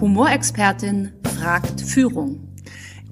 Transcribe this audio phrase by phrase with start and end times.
[0.00, 2.48] Humorexpertin fragt Führung.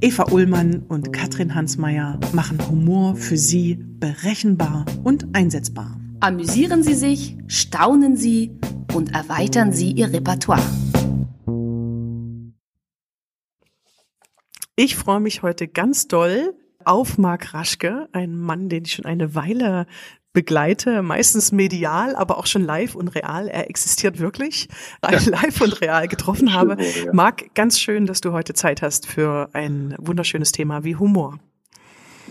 [0.01, 6.01] Eva Ullmann und Katrin Hansmeier machen Humor für Sie berechenbar und einsetzbar.
[6.19, 8.59] Amüsieren Sie sich, staunen Sie
[8.95, 10.63] und erweitern Sie Ihr Repertoire.
[14.75, 16.55] Ich freue mich heute ganz doll
[16.87, 19.87] auf Marc Raschke, einen Mann, den ich schon eine Weile
[20.33, 23.49] begleite, meistens medial, aber auch schon live und real.
[23.49, 24.69] Er existiert wirklich,
[25.03, 25.19] ja.
[25.27, 26.77] live und real getroffen habe.
[26.83, 27.13] Ja.
[27.13, 31.39] Marc, ganz schön, dass du heute Zeit hast für ein wunderschönes Thema wie Humor.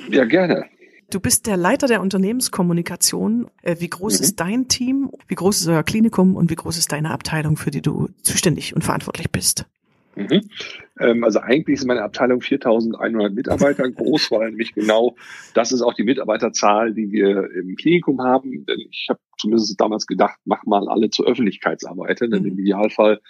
[0.10, 0.66] Ja, gerne.
[1.12, 3.52] Du bist der Leiter der Unternehmenskommunikation.
[3.62, 4.24] Äh, wie groß mhm.
[4.24, 5.12] ist dein Team?
[5.28, 6.36] Wie groß ist euer Klinikum?
[6.36, 9.66] Und wie groß ist deine Abteilung, für die du zuständig und verantwortlich bist?
[10.16, 10.42] Mhm.
[11.00, 15.16] Ähm, also eigentlich ist meine Abteilung 4100 Mitarbeiter groß, weil nämlich genau
[15.54, 18.66] das ist auch die Mitarbeiterzahl, die wir im Klinikum haben.
[18.66, 22.60] Denn ich habe zumindest damals gedacht, mach mal alle zur Öffentlichkeitsarbeit, denn im mhm.
[22.60, 23.22] Idealfall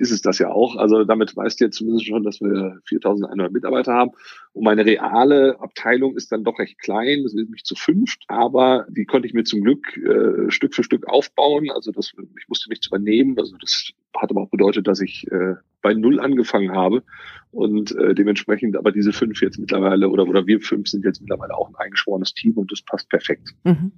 [0.00, 0.76] ist es das ja auch.
[0.76, 4.12] Also damit weißt du jetzt zumindest schon, dass wir 4.100 Mitarbeiter haben.
[4.52, 8.86] Und meine reale Abteilung ist dann doch recht klein, das ist nämlich zu fünft, aber
[8.88, 11.70] die konnte ich mir zum Glück äh, Stück für Stück aufbauen.
[11.70, 13.38] Also das, ich musste nichts übernehmen.
[13.38, 17.02] Also das hat aber auch bedeutet, dass ich äh, bei Null angefangen habe
[17.50, 21.54] und äh, dementsprechend aber diese fünf jetzt mittlerweile oder, oder wir fünf sind jetzt mittlerweile
[21.54, 23.54] auch ein eingeschworenes Team und das passt perfekt.
[23.64, 23.92] Mhm.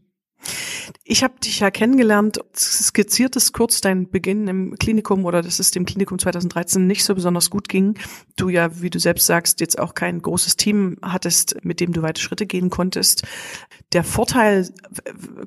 [1.04, 5.70] Ich habe dich ja kennengelernt, skizziert es kurz dein Beginn im Klinikum oder dass es
[5.70, 7.98] dem Klinikum 2013 nicht so besonders gut ging.
[8.36, 12.02] Du ja, wie du selbst sagst, jetzt auch kein großes Team hattest, mit dem du
[12.02, 13.24] weite Schritte gehen konntest.
[13.92, 14.68] Der Vorteil,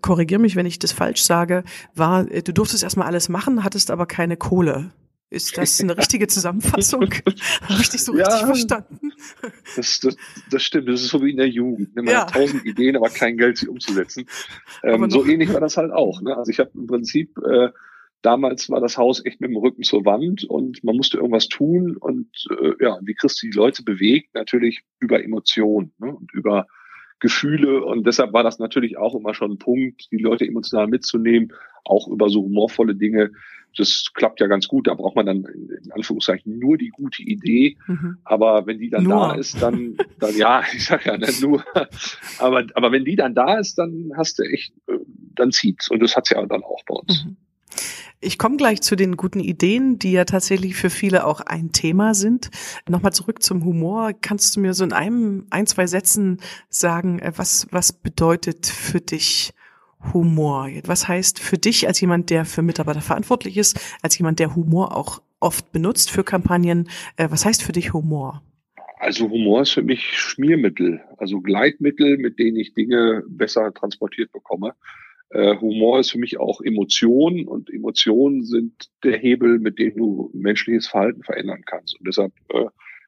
[0.02, 1.64] korrigier mich, wenn ich das falsch sage,
[1.96, 4.92] war, du durftest erstmal alles machen, hattest aber keine Kohle.
[5.32, 7.02] Ist das eine richtige Zusammenfassung?
[7.62, 9.12] Habe ich dich so ja, richtig verstanden?
[9.76, 10.16] Das, das,
[10.52, 10.88] das stimmt.
[10.88, 11.96] Das ist so wie in der Jugend.
[11.96, 12.04] Ne?
[12.04, 12.22] Man ja.
[12.22, 14.28] hat tausend Ideen, aber kein Geld, sie umzusetzen.
[14.84, 16.22] Ähm, so ähnlich war das halt auch.
[16.22, 16.38] Ne?
[16.38, 17.70] Also ich habe im Prinzip, äh,
[18.22, 21.98] damals war das Haus echt mit dem Rücken zur Wand und man musste irgendwas tun.
[21.98, 22.30] Und
[22.62, 24.36] äh, ja, wie kriegst du die Leute bewegt?
[24.36, 26.16] Natürlich über Emotionen ne?
[26.16, 26.68] und über
[27.20, 27.84] Gefühle.
[27.84, 31.52] Und deshalb war das natürlich auch immer schon ein Punkt, die Leute emotional mitzunehmen,
[31.84, 33.32] auch über so humorvolle Dinge
[33.76, 34.88] das klappt ja ganz gut.
[34.88, 37.78] Da braucht man dann in Anführungszeichen nur die gute Idee.
[37.88, 38.18] Mhm.
[38.24, 39.14] Aber wenn die dann nur.
[39.14, 41.64] da ist, dann, dann ja, ich sag ja nicht nur.
[42.40, 44.98] Aber, aber wenn die dann da ist, dann hast du echt, äh,
[45.36, 45.90] dann zieht's.
[45.90, 47.26] Und das hat's ja dann auch bei uns.
[47.26, 47.38] Mhm.
[48.22, 52.14] Ich komme gleich zu den guten Ideen, die ja tatsächlich für viele auch ein Thema
[52.14, 52.50] sind.
[52.88, 54.14] Nochmal zurück zum Humor.
[54.20, 59.02] Kannst du mir so in einem, ein, zwei Sätzen sagen, äh, was, was bedeutet für
[59.02, 59.54] dich
[60.14, 60.70] Humor?
[60.86, 64.96] Was heißt für dich als jemand, der für Mitarbeiter verantwortlich ist, als jemand, der Humor
[64.96, 68.42] auch oft benutzt für Kampagnen, äh, was heißt für dich Humor?
[68.98, 74.74] Also Humor ist für mich Schmiermittel, also Gleitmittel, mit denen ich Dinge besser transportiert bekomme.
[75.30, 80.32] Äh, Humor ist für mich auch Emotion und Emotionen sind der Hebel, mit dem du
[80.34, 82.00] menschliches Verhalten verändern kannst.
[82.00, 82.66] Und deshalb äh,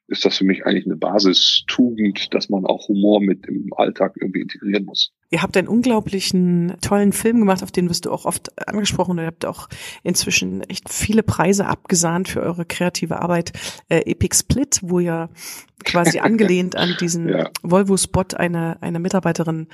[0.07, 4.41] ist das für mich eigentlich eine Basistugend, dass man auch Humor mit im Alltag irgendwie
[4.41, 5.12] integrieren muss.
[5.29, 9.18] Ihr habt einen unglaublichen tollen Film gemacht, auf den wirst du auch oft angesprochen.
[9.18, 9.68] Ihr habt auch
[10.03, 13.51] inzwischen echt viele Preise abgesahnt für eure kreative Arbeit.
[13.90, 15.29] Äh, Epic Split, wo ihr
[15.84, 17.50] quasi angelehnt an diesen ja.
[17.62, 19.68] Volvo-Spot eine, eine Mitarbeiterin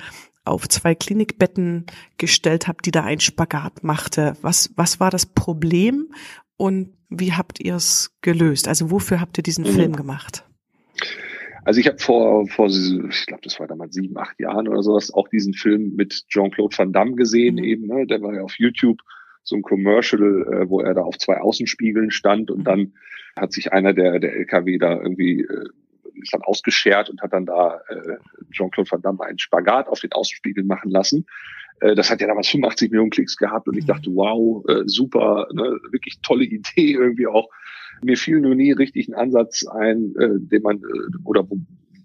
[0.44, 1.86] auf zwei Klinikbetten
[2.18, 4.36] gestellt habt, die da einen Spagat machte.
[4.42, 6.12] Was, was war das Problem
[6.56, 8.68] und wie habt ihr es gelöst?
[8.68, 9.70] Also wofür habt ihr diesen mhm.
[9.70, 10.44] Film gemacht?
[11.64, 15.12] Also ich habe vor, vor, ich glaube, das war damals sieben, acht Jahren oder sowas,
[15.12, 17.64] auch diesen Film mit Jean-Claude Van Damme gesehen mhm.
[17.64, 17.86] eben.
[17.86, 18.06] Ne?
[18.06, 19.00] Der war ja auf YouTube
[19.42, 22.64] so ein Commercial, äh, wo er da auf zwei Außenspiegeln stand und mhm.
[22.64, 22.92] dann
[23.36, 25.68] hat sich einer der, der LKW da irgendwie äh,
[26.22, 28.16] ist dann ausgeschert und hat dann da äh,
[28.52, 31.26] Jean-Claude Van Damme einen Spagat auf den Außenspiegeln machen lassen.
[31.80, 33.88] Äh, das hat ja damals 85 Millionen Klicks gehabt und ich mhm.
[33.88, 37.48] dachte, wow, äh, super, ne, wirklich tolle Idee irgendwie auch.
[38.02, 41.58] Mir fiel nur nie richtig ein Ansatz ein, äh, den man äh, oder wo,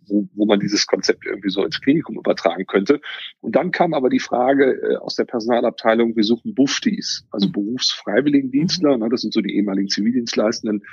[0.08, 3.02] wo, wo man dieses Konzept irgendwie so ins Klinikum übertragen könnte.
[3.42, 7.54] Und dann kam aber die Frage äh, aus der Personalabteilung, wir suchen Buftis, also mhm.
[7.54, 10.84] Berufsfreiwilligendienstler, ne, das sind so die ehemaligen Zivildienstleistenden.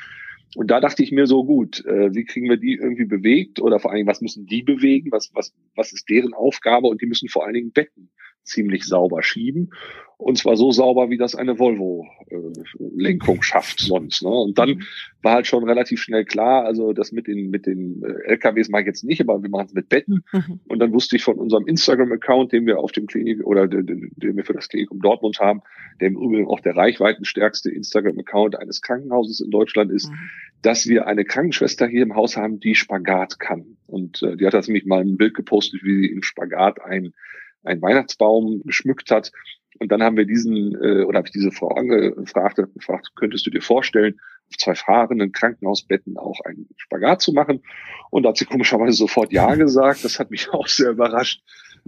[0.54, 3.60] Und da dachte ich mir so gut, äh, wie kriegen wir die irgendwie bewegt?
[3.60, 6.86] Oder vor allen Dingen, was müssen die bewegen, was, was, was ist deren Aufgabe?
[6.86, 8.10] Und die müssen vor allen Dingen betten
[8.46, 9.70] ziemlich sauber schieben.
[10.18, 14.22] Und zwar so sauber, wie das eine Volvo-Lenkung äh, schafft sonst.
[14.22, 14.30] Ne?
[14.30, 14.84] Und dann
[15.20, 18.82] war halt schon relativ schnell klar, also das mit den, mit den äh, LKWs mache
[18.82, 20.24] ich jetzt nicht, aber wir machen es mit Betten.
[20.32, 20.60] Mhm.
[20.68, 24.10] Und dann wusste ich von unserem Instagram-Account, den wir auf dem Klinik oder den, den,
[24.16, 25.60] den wir für das Klinikum Dortmund haben,
[26.00, 30.16] der im Übrigen auch der reichweitenstärkste Instagram-Account eines Krankenhauses in Deutschland ist, mhm.
[30.62, 33.76] dass wir eine Krankenschwester hier im Haus haben, die Spagat kann.
[33.86, 37.12] Und äh, die hat das nämlich mal ein Bild gepostet, wie sie im Spagat ein
[37.66, 39.32] einen Weihnachtsbaum geschmückt hat.
[39.78, 43.50] Und dann haben wir diesen, äh, oder habe ich diese Frau angefragt, gefragt, könntest du
[43.50, 44.18] dir vorstellen,
[44.58, 47.62] zwei fahrenden Krankenhausbetten auch einen Spagat zu machen.
[48.10, 50.04] Und da hat sie komischerweise sofort Ja gesagt.
[50.04, 51.42] Das hat mich auch sehr überrascht.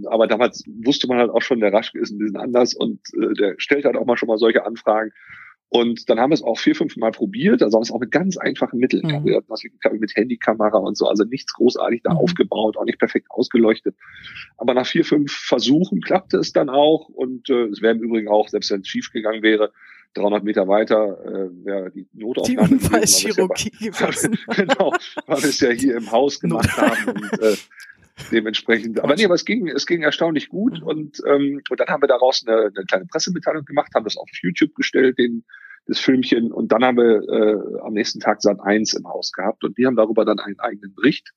[0.05, 3.33] Aber damals wusste man halt auch schon, der Raschke ist ein bisschen anders und äh,
[3.33, 5.11] der stellt halt auch mal schon mal solche Anfragen.
[5.71, 8.09] Und dann haben wir es auch vier, fünf Mal probiert, also haben es auch mit
[8.09, 9.05] ganz einfachen Mitteln.
[9.05, 9.25] Mhm.
[9.25, 12.17] Wir hatten mit Handykamera und so, also nichts großartig da mhm.
[12.17, 13.95] aufgebaut, auch nicht perfekt ausgeleuchtet.
[14.57, 18.29] Aber nach vier, fünf Versuchen klappte es dann auch und äh, es wäre im Übrigen
[18.29, 19.71] auch, selbst wenn es schief gegangen wäre,
[20.15, 22.67] 300 Meter weiter äh, wäre die Notaufnahme.
[22.67, 24.39] Die Unfallchirurgie gewesen.
[24.55, 24.91] genau,
[25.27, 27.11] weil wir es ja hier im Haus gemacht haben.
[27.11, 27.55] Und, äh,
[28.31, 28.99] dementsprechend.
[28.99, 32.07] Aber nee, aber es ging, es ging erstaunlich gut und, ähm, und dann haben wir
[32.07, 35.43] daraus eine, eine kleine Pressemitteilung gemacht, haben das auf YouTube gestellt, den,
[35.87, 39.63] das Filmchen und dann haben wir äh, am nächsten Tag Sat 1 im Haus gehabt
[39.63, 41.33] und die haben darüber dann einen eigenen Bericht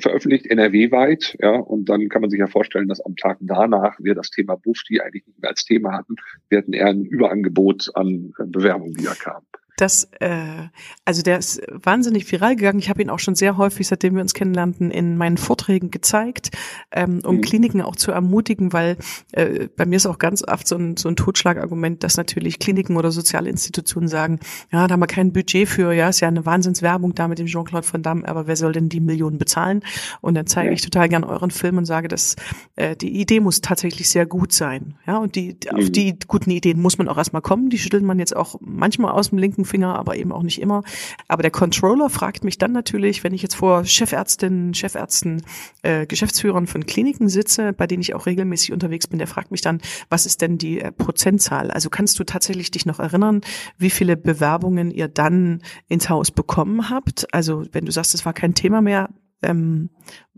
[0.00, 4.14] veröffentlicht, NRW-weit, ja, und dann kann man sich ja vorstellen, dass am Tag danach wir
[4.14, 6.16] das Thema Bufti eigentlich nicht mehr als Thema hatten.
[6.48, 9.46] Wir hatten eher ein Überangebot an Bewerbungen, die da kamen.
[9.82, 10.68] Das, äh,
[11.04, 12.78] also der ist wahnsinnig viral gegangen.
[12.78, 16.52] Ich habe ihn auch schon sehr häufig, seitdem wir uns kennenlernten, in meinen Vorträgen gezeigt,
[16.92, 17.40] ähm, um mhm.
[17.40, 18.96] Kliniken auch zu ermutigen, weil
[19.32, 22.96] äh, bei mir ist auch ganz oft so ein, so ein Totschlagargument, dass natürlich Kliniken
[22.96, 24.38] oder soziale Institutionen sagen,
[24.70, 27.46] ja, da haben wir kein Budget für, ja, ist ja eine Wahnsinnswerbung da mit dem
[27.46, 29.80] Jean-Claude Van Damme, aber wer soll denn die Millionen bezahlen?
[30.20, 30.74] Und dann zeige ja.
[30.74, 32.36] ich total gern euren Film und sage, dass
[32.76, 34.94] äh, die Idee muss tatsächlich sehr gut sein.
[35.08, 35.76] Ja, und die, mhm.
[35.76, 37.68] auf die guten Ideen muss man auch erstmal kommen.
[37.68, 40.82] Die schüttelt man jetzt auch manchmal aus dem linken Finger, aber eben auch nicht immer.
[41.28, 45.42] Aber der Controller fragt mich dann natürlich, wenn ich jetzt vor Chefärztinnen, Chefärzten,
[45.82, 49.62] äh, Geschäftsführern von Kliniken sitze, bei denen ich auch regelmäßig unterwegs bin, der fragt mich
[49.62, 49.80] dann,
[50.10, 51.70] was ist denn die äh, Prozentzahl?
[51.70, 53.40] Also kannst du tatsächlich dich noch erinnern,
[53.78, 57.32] wie viele Bewerbungen ihr dann ins Haus bekommen habt?
[57.32, 59.08] Also wenn du sagst, es war kein Thema mehr,
[59.42, 59.88] ähm,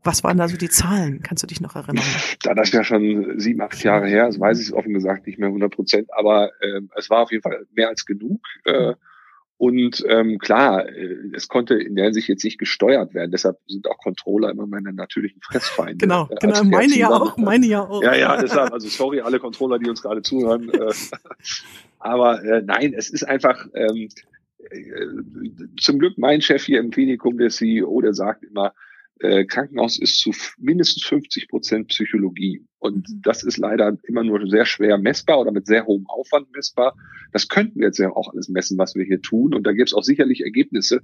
[0.04, 1.22] was waren da so die Zahlen?
[1.22, 2.04] Kannst du dich noch erinnern?
[2.42, 5.38] Da das ja schon sieben, acht Jahre her ist, weiß ich es offen gesagt nicht
[5.38, 8.40] mehr 100 Prozent, aber äh, es war auf jeden Fall mehr als genug.
[8.64, 8.94] Äh,
[9.56, 13.30] und ähm, klar, äh, es konnte in der Sicht jetzt nicht gesteuert werden.
[13.30, 15.98] Deshalb sind auch Controller immer meine natürlichen Fressfeinde.
[15.98, 18.02] Genau, äh, genau, meine ja auch, meine ja auch.
[18.02, 20.70] Ja, ja, deshalb, also sorry alle Controller, die uns gerade zuhören.
[20.70, 20.92] Äh,
[22.00, 24.08] aber äh, nein, es ist einfach, ähm,
[24.70, 25.06] äh,
[25.80, 28.74] zum Glück mein Chef hier im Klinikum, der CEO, der sagt immer,
[29.20, 32.64] äh, Krankenhaus ist zu mindestens 50 Prozent Psychologie.
[32.84, 33.22] Und mhm.
[33.22, 36.94] das ist leider immer nur sehr schwer messbar oder mit sehr hohem Aufwand messbar.
[37.32, 39.54] Das könnten wir jetzt ja auch alles messen, was wir hier tun.
[39.54, 41.00] Und da gibt es auch sicherlich Ergebnisse,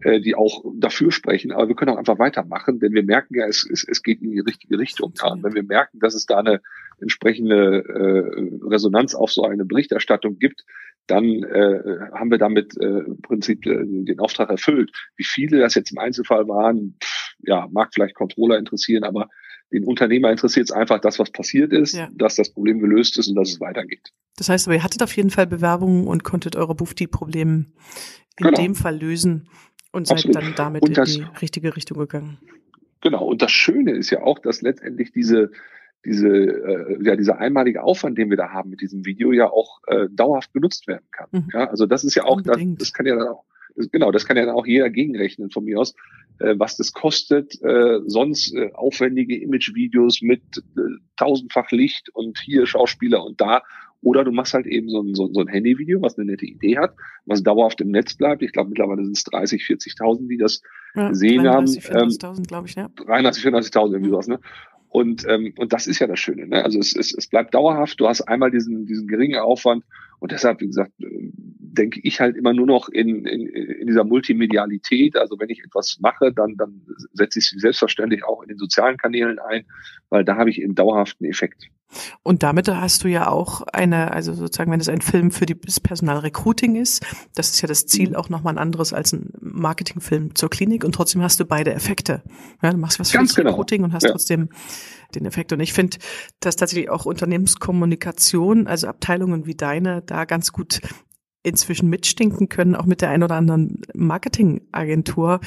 [0.00, 1.52] äh, die auch dafür sprechen.
[1.52, 4.30] Aber wir können auch einfach weitermachen, denn wir merken ja, es, es, es geht in
[4.30, 5.12] die richtige Richtung.
[5.18, 5.32] Ja.
[5.32, 6.62] Und wenn wir merken, dass es da eine
[6.98, 10.64] entsprechende äh, Resonanz auf so eine Berichterstattung gibt,
[11.08, 14.92] dann äh, haben wir damit äh, im Prinzip äh, den Auftrag erfüllt.
[15.16, 19.28] Wie viele das jetzt im Einzelfall waren, pff, ja, mag vielleicht Controller interessieren, aber
[19.72, 22.08] den Unternehmer interessiert es einfach, das, was passiert ist, ja.
[22.12, 24.12] dass das Problem gelöst ist und dass es weitergeht.
[24.36, 27.66] Das heißt aber, ihr hattet auf jeden Fall Bewerbungen und konntet eure Bufti-Probleme in
[28.36, 28.56] genau.
[28.56, 29.48] dem Fall lösen
[29.92, 30.36] und seid Absolut.
[30.36, 32.38] dann damit das, in die richtige Richtung gegangen.
[33.00, 33.24] Genau.
[33.24, 35.50] Und das Schöne ist ja auch, dass letztendlich diese
[36.04, 39.80] diese, äh, ja, dieser einmalige Aufwand, den wir da haben mit diesem Video, ja auch
[39.88, 41.28] äh, dauerhaft genutzt werden kann.
[41.32, 41.48] Mhm.
[41.52, 43.44] Ja, also das ist ja auch, das, das kann ja dann auch,
[43.92, 45.94] genau, das kann ja dann auch jeder gegenrechnen von mir aus,
[46.40, 50.42] was das kostet, äh, sonst äh, aufwendige Imagevideos mit
[50.76, 50.80] äh,
[51.16, 53.62] tausendfach Licht und hier Schauspieler und da.
[54.00, 56.78] Oder du machst halt eben so ein, so, so ein Handyvideo, was eine nette Idee
[56.78, 56.94] hat,
[57.26, 58.42] was dauerhaft im Netz bleibt.
[58.42, 60.62] Ich glaube, mittlerweile sind es 30, 40.000, die das
[60.94, 62.08] ja, gesehen 33, haben.
[62.10, 62.88] 34.000, ähm, glaube ich, ja.
[62.94, 64.38] 33, 34.000, irgendwie sowas, ne?
[64.90, 66.46] Und, ähm, und das ist ja das Schöne.
[66.46, 66.64] Ne?
[66.64, 68.00] Also es, es, es bleibt dauerhaft.
[68.00, 69.84] Du hast einmal diesen, diesen geringen Aufwand.
[70.18, 71.30] Und deshalb, wie gesagt, äh,
[71.72, 75.16] denke ich halt immer nur noch in, in, in dieser Multimedialität.
[75.16, 76.82] Also wenn ich etwas mache, dann, dann
[77.12, 79.64] setze ich es selbstverständlich auch in den sozialen Kanälen ein,
[80.08, 81.68] weil da habe ich eben dauerhaften Effekt.
[82.22, 85.80] Und damit hast du ja auch eine, also sozusagen, wenn es ein Film für das
[85.80, 88.16] Personalrecruiting ist, das ist ja das Ziel mhm.
[88.16, 92.22] auch nochmal ein anderes als ein Marketingfilm zur Klinik und trotzdem hast du beide Effekte.
[92.62, 93.50] Ja, du machst was für das genau.
[93.50, 94.10] Recruiting und hast ja.
[94.10, 94.50] trotzdem
[95.14, 95.52] den Effekt.
[95.54, 95.96] Und ich finde,
[96.40, 100.80] dass tatsächlich auch Unternehmenskommunikation, also Abteilungen wie deine, da ganz gut
[101.48, 105.40] inzwischen mitstinken können, auch mit der ein oder anderen Marketingagentur,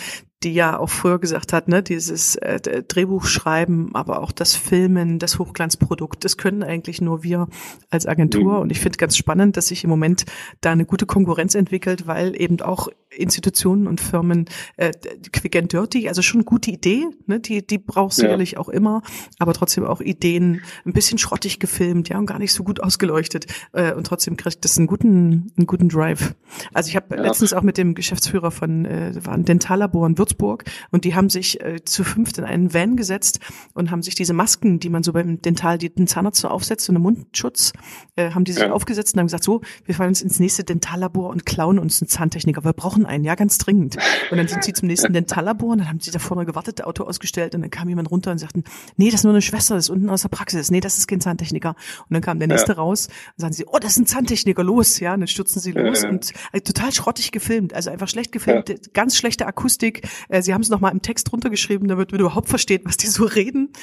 [0.44, 5.20] die ja auch früher gesagt hat, ne, dieses äh, Drehbuch schreiben, aber auch das Filmen,
[5.20, 7.48] das Hochglanzprodukt, das können eigentlich nur wir
[7.90, 8.56] als Agentur.
[8.56, 8.60] Mhm.
[8.62, 10.26] Und ich finde ganz spannend, dass sich im Moment
[10.62, 14.46] da eine gute Konkurrenz entwickelt, weil eben auch Institutionen und Firmen
[14.78, 14.92] äh,
[15.32, 18.60] Quick and Dirty, also schon gute Idee, ne, die die braucht sicherlich ja.
[18.60, 19.04] auch immer,
[19.38, 23.46] aber trotzdem auch Ideen, ein bisschen schrottig gefilmt, ja, und gar nicht so gut ausgeleuchtet
[23.74, 26.34] äh, und trotzdem kriegt das einen guten einen guten Drive.
[26.74, 27.22] Also ich habe ja.
[27.22, 31.16] letztens auch mit dem Geschäftsführer von äh, war ein Dentallabor in Würzburg Würzburg und die
[31.16, 33.40] haben sich äh, zu fünft in einen Van gesetzt
[33.74, 36.92] und haben sich diese Masken, die man so beim Dental, den Zahnarzt so aufsetzt, so
[36.94, 37.74] einen Mundschutz,
[38.16, 38.72] äh, haben die sich ja.
[38.72, 42.10] aufgesetzt und haben gesagt, so, wir fahren uns ins nächste Dentallabor und klauen uns einen
[42.10, 42.64] Zahntechniker.
[42.64, 43.98] Wir brauchen einen, ja, ganz dringend.
[44.30, 47.04] Und dann sind sie zum nächsten Dentallabor und dann haben sie da vorne gewartet, Auto
[47.04, 48.64] ausgestellt und dann kam jemand runter und sagten,
[48.98, 50.72] nee, das ist nur eine Schwester, das ist unten aus der Praxis.
[50.72, 51.76] Nee, das ist kein Zahntechniker.
[52.10, 52.78] Und dann kam der nächste ja.
[52.78, 53.08] raus
[53.38, 55.14] und sagen sie, oh, das ist ein Zahntechniker, los, ja.
[55.14, 58.94] Und dann stürzen sie los ja, und äh, total schrottig gefilmt, also einfach schlecht gefilmt,
[58.94, 60.08] ganz schlechte Akustik.
[60.30, 63.26] Äh, sie haben es nochmal im Text runtergeschrieben, damit man überhaupt versteht, was die so
[63.26, 63.74] reden.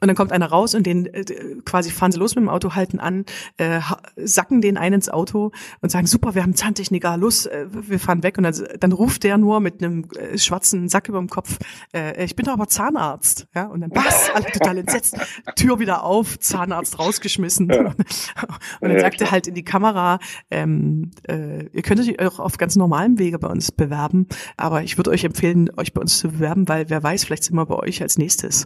[0.00, 1.24] Und dann kommt einer raus und den äh,
[1.64, 3.24] quasi fahren sie los mit dem Auto, halten an,
[3.56, 3.80] äh,
[4.16, 8.22] sacken den einen ins Auto und sagen, super, wir haben Zahntechniker, los, äh, wir fahren
[8.22, 8.36] weg.
[8.36, 11.58] Und dann, dann ruft der nur mit einem äh, schwarzen Sack über dem Kopf,
[11.94, 13.46] äh, ich bin doch aber Zahnarzt.
[13.54, 14.30] Ja, und dann was?
[14.34, 15.16] Alle total entsetzt,
[15.54, 17.68] Tür wieder auf, Zahnarzt rausgeschmissen.
[17.68, 17.84] Ja.
[18.80, 20.18] und dann sagt er halt in die Kamera,
[20.50, 24.96] ähm, äh, ihr könnt euch auch auf ganz normalem Wege bei uns bewerben, aber ich
[24.96, 27.76] würde euch empfehlen, euch bei uns zu bewerben, weil wer weiß, vielleicht sind wir bei
[27.76, 28.64] euch als nächstes.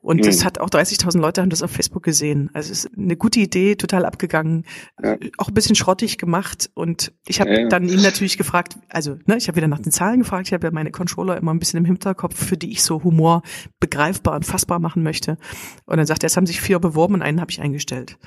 [0.00, 0.22] Und mhm.
[0.22, 2.50] das hat auch 30.000 Leute haben das auf Facebook gesehen.
[2.52, 4.64] Also es ist eine gute Idee, total abgegangen,
[5.02, 5.16] ja.
[5.38, 6.70] auch ein bisschen schrottig gemacht.
[6.74, 7.68] Und ich habe ja.
[7.68, 10.48] dann ihn natürlich gefragt, also ne, ich habe wieder nach den Zahlen gefragt.
[10.48, 13.42] Ich habe ja meine Controller immer ein bisschen im Hinterkopf, für die ich so Humor
[13.80, 15.38] begreifbar und fassbar machen möchte.
[15.84, 18.18] Und dann sagt er, es haben sich vier beworben und einen habe ich eingestellt.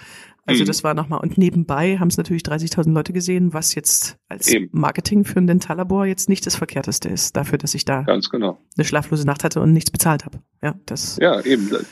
[0.46, 0.68] Also mhm.
[0.68, 4.70] das war nochmal, und nebenbei haben es natürlich 30.000 Leute gesehen, was jetzt als Eben.
[4.72, 8.60] Marketing für ein Dentallabor jetzt nicht das Verkehrteste ist, dafür, dass ich da Ganz genau.
[8.78, 10.40] eine schlaflose Nacht hatte und nichts bezahlt habe.
[10.62, 11.18] Ja, das.
[11.22, 11.86] Ja, eben, das,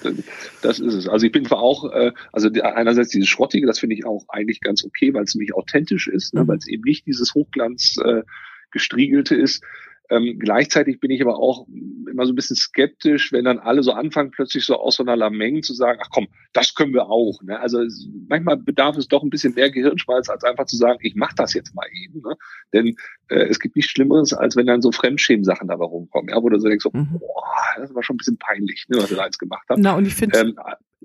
[0.61, 1.07] das ist es.
[1.07, 4.61] Also ich bin zwar auch, äh, also einerseits dieses Schrottige, das finde ich auch eigentlich
[4.61, 6.47] ganz okay, weil es nämlich authentisch ist, ne, mhm.
[6.47, 8.23] weil es eben nicht dieses Hochglanz äh,
[8.71, 9.63] gestriegelte ist.
[10.09, 11.67] Ähm, gleichzeitig bin ich aber auch
[12.09, 15.15] immer so ein bisschen skeptisch, wenn dann alle so anfangen, plötzlich so aus so einer
[15.15, 17.41] Lameng zu sagen, ach komm, das können wir auch.
[17.43, 17.59] Ne?
[17.59, 21.15] Also es, manchmal bedarf es doch ein bisschen mehr Gehirnschmalz, als einfach zu sagen, ich
[21.15, 22.21] mache das jetzt mal eben.
[22.21, 22.35] Ne?
[22.73, 22.95] Denn
[23.29, 26.59] äh, es gibt nichts Schlimmeres, als wenn dann so Fremdschämen-Sachen dabei rumkommen, ja, wo du
[26.59, 27.19] so denkst, so, mhm.
[27.19, 27.43] boah,
[27.77, 29.79] das war schon ein bisschen peinlich, ne, was du da jetzt gemacht hast.
[29.79, 30.55] Na, und ich finde, ähm,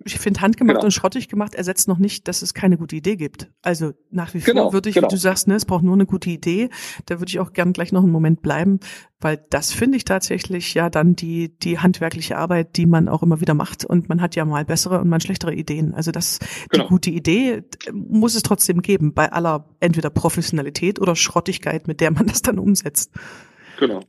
[0.04, 0.86] ich finde handgemacht genau.
[0.86, 3.50] und schrottig gemacht ersetzt noch nicht, dass es keine gute Idee gibt.
[3.60, 5.08] Also nach wie vor genau, würde ich, genau.
[5.08, 6.70] wie du sagst, ne, es braucht nur eine gute Idee.
[7.06, 8.80] Da würde ich auch gern gleich noch einen Moment bleiben,
[9.20, 13.40] weil das finde ich tatsächlich ja dann die die handwerkliche Arbeit, die man auch immer
[13.40, 15.92] wieder macht und man hat ja mal bessere und mal schlechtere Ideen.
[15.94, 16.88] Also das die genau.
[16.88, 22.26] gute Idee muss es trotzdem geben bei aller entweder Professionalität oder Schrottigkeit, mit der man
[22.26, 23.12] das dann umsetzt.
[23.78, 24.00] Genau.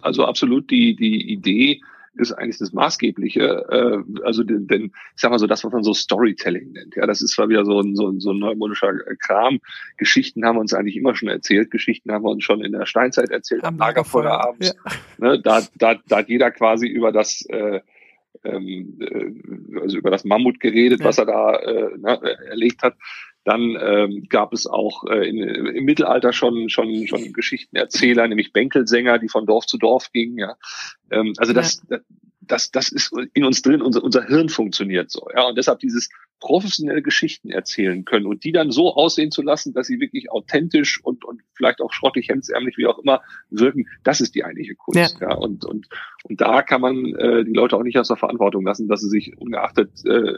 [0.00, 1.80] Also absolut die die Idee
[2.14, 3.66] ist eigentlich das Maßgebliche.
[3.70, 6.96] Äh, also denn, denn, ich sag mal so, das, was man so Storytelling nennt.
[6.96, 9.60] Ja, das ist zwar wieder so ein, so ein, so ein neumodischer Kram.
[9.96, 11.70] Geschichten haben wir uns eigentlich immer schon erzählt.
[11.70, 14.74] Geschichten haben wir uns schon in der Steinzeit erzählt, am Lagerfeuer abends.
[14.84, 14.92] Ja.
[15.18, 17.80] Ne, da, da, da hat jeder quasi über das äh,
[18.44, 21.06] ähm, äh, also über das Mammut geredet, ja.
[21.06, 22.96] was er da äh, ne, erlegt hat.
[23.44, 29.18] Dann ähm, gab es auch äh, in, im Mittelalter schon schon schon Geschichtenerzähler, nämlich Bänkelsänger,
[29.18, 30.38] die von Dorf zu Dorf gingen.
[30.38, 30.56] Ja,
[31.10, 31.98] ähm, also das, ja.
[32.40, 33.82] das das ist in uns drin.
[33.82, 35.26] Unser unser Hirn funktioniert so.
[35.34, 36.08] Ja, und deshalb dieses
[36.42, 41.00] professionelle Geschichten erzählen können und die dann so aussehen zu lassen, dass sie wirklich authentisch
[41.04, 45.20] und, und vielleicht auch schrottig, hemdsärmlich, wie auch immer wirken, das ist die eigentliche Kunst.
[45.20, 45.30] Ja.
[45.30, 45.36] ja.
[45.36, 45.86] Und, und,
[46.24, 49.08] und da kann man äh, die Leute auch nicht aus der Verantwortung lassen, dass sie
[49.08, 50.32] sich ungeachtet äh,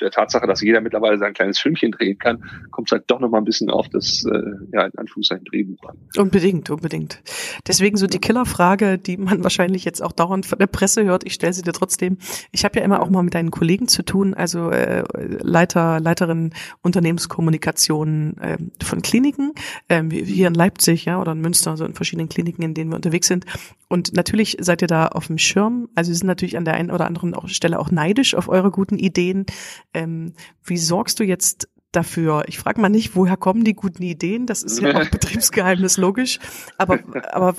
[0.00, 3.30] der Tatsache, dass jeder mittlerweile sein kleines Filmchen drehen kann, kommt es halt doch noch
[3.30, 4.40] mal ein bisschen auf das, äh,
[4.72, 5.96] ja, in Anführungszeichen Drehbuch an.
[6.16, 7.22] Unbedingt, unbedingt.
[7.66, 11.34] Deswegen so die Killerfrage, die man wahrscheinlich jetzt auch dauernd von der Presse hört, ich
[11.34, 12.18] stelle sie dir trotzdem.
[12.50, 15.04] Ich habe ja immer auch mal mit deinen Kollegen zu tun, also äh,
[15.40, 19.52] Leiter, Leiterin Unternehmenskommunikation äh, von Kliniken,
[19.88, 22.96] äh, hier in Leipzig, ja, oder in Münster, so in verschiedenen Kliniken, in denen wir
[22.96, 23.46] unterwegs sind.
[23.88, 25.88] Und natürlich seid ihr da auf dem Schirm.
[25.94, 28.98] Also wir sind natürlich an der einen oder anderen Stelle auch neidisch auf eure guten
[28.98, 29.46] Ideen.
[29.94, 30.34] Ähm,
[30.64, 32.44] wie sorgst du jetzt dafür.
[32.46, 34.46] Ich frage mal nicht, woher kommen die guten Ideen?
[34.46, 36.38] Das ist ja auch Betriebsgeheimnis, logisch.
[36.78, 37.00] Aber,
[37.32, 37.54] aber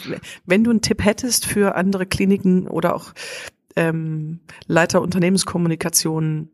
[0.45, 3.13] wenn du einen Tipp hättest für andere Kliniken oder auch
[3.75, 6.49] ähm, Leiter Unternehmenskommunikation,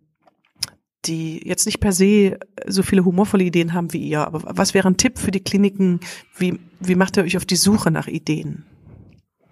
[1.08, 4.22] die jetzt nicht per se so viele humorvolle Ideen haben wie ihr.
[4.22, 6.00] Aber was wäre ein Tipp für die Kliniken?
[6.38, 8.66] Wie, wie macht ihr euch auf die Suche nach Ideen?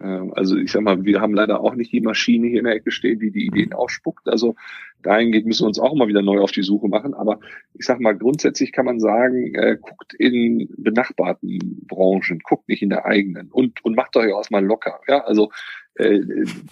[0.01, 2.75] Ähm, also ich sag mal, wir haben leider auch nicht die Maschine hier in der
[2.75, 4.27] Ecke stehen, die die Ideen ausspuckt.
[4.27, 4.55] Also
[5.03, 7.13] dahingehend müssen wir uns auch immer wieder neu auf die Suche machen.
[7.13, 7.39] Aber
[7.74, 12.89] ich sag mal, grundsätzlich kann man sagen, äh, guckt in benachbarten Branchen, guckt nicht in
[12.89, 15.00] der eigenen und, und macht euch auch mal locker.
[15.07, 15.51] Ja, also
[15.95, 16.21] äh,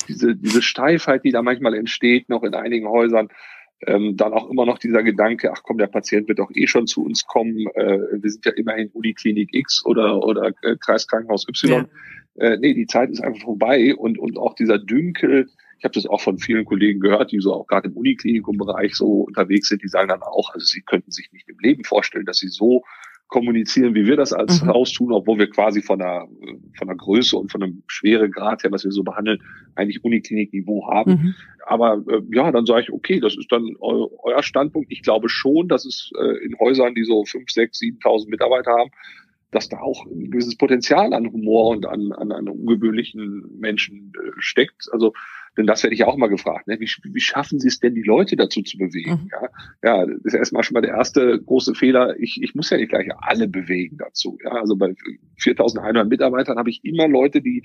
[0.07, 3.29] diese, diese Steifheit, die da manchmal entsteht, noch in einigen Häusern,
[3.87, 6.87] ähm, dann auch immer noch dieser Gedanke, ach komm, der Patient wird doch eh schon
[6.87, 7.67] zu uns kommen.
[7.75, 11.71] Äh, wir sind ja immerhin Uniklinik X oder, oder äh, Kreiskrankenhaus Y.
[11.71, 11.85] Ja.
[12.35, 16.05] Äh, nee, die Zeit ist einfach vorbei und, und auch dieser Dünkel, ich habe das
[16.05, 19.87] auch von vielen Kollegen gehört, die so auch gerade im Uniklinikum-Bereich so unterwegs sind, die
[19.87, 22.83] sagen dann auch, also sie könnten sich nicht im Leben vorstellen, dass sie so
[23.33, 24.67] kommunizieren, wie wir das als mhm.
[24.67, 26.27] Haus tun, obwohl wir quasi von der,
[26.77, 29.39] von der Größe und von einem Schweregrad her, was wir so behandeln,
[29.73, 31.11] eigentlich Uniklinik-Niveau haben.
[31.11, 31.35] Mhm.
[31.65, 34.91] Aber äh, ja, dann sage ich, okay, das ist dann eu euer Standpunkt.
[34.91, 38.91] Ich glaube schon, dass es äh, in Häusern, die so fünf, sechs, siebentausend Mitarbeiter haben,
[39.49, 44.29] dass da auch ein gewisses Potenzial an Humor und an, an, an ungewöhnlichen Menschen äh,
[44.37, 44.89] steckt.
[44.91, 45.13] Also
[45.57, 46.67] denn das werde ich auch mal gefragt.
[46.67, 46.79] Ne?
[46.79, 49.23] Wie, wie schaffen Sie es denn, die Leute dazu zu bewegen?
[49.23, 49.29] Mhm.
[49.31, 49.49] Ja,
[49.83, 52.19] ja, das ist erstmal schon mal der erste große Fehler.
[52.19, 54.37] Ich, ich muss ja nicht gleich alle bewegen dazu.
[54.43, 54.95] Ja, also bei
[55.39, 57.63] 4.100 Mitarbeitern habe ich immer Leute, die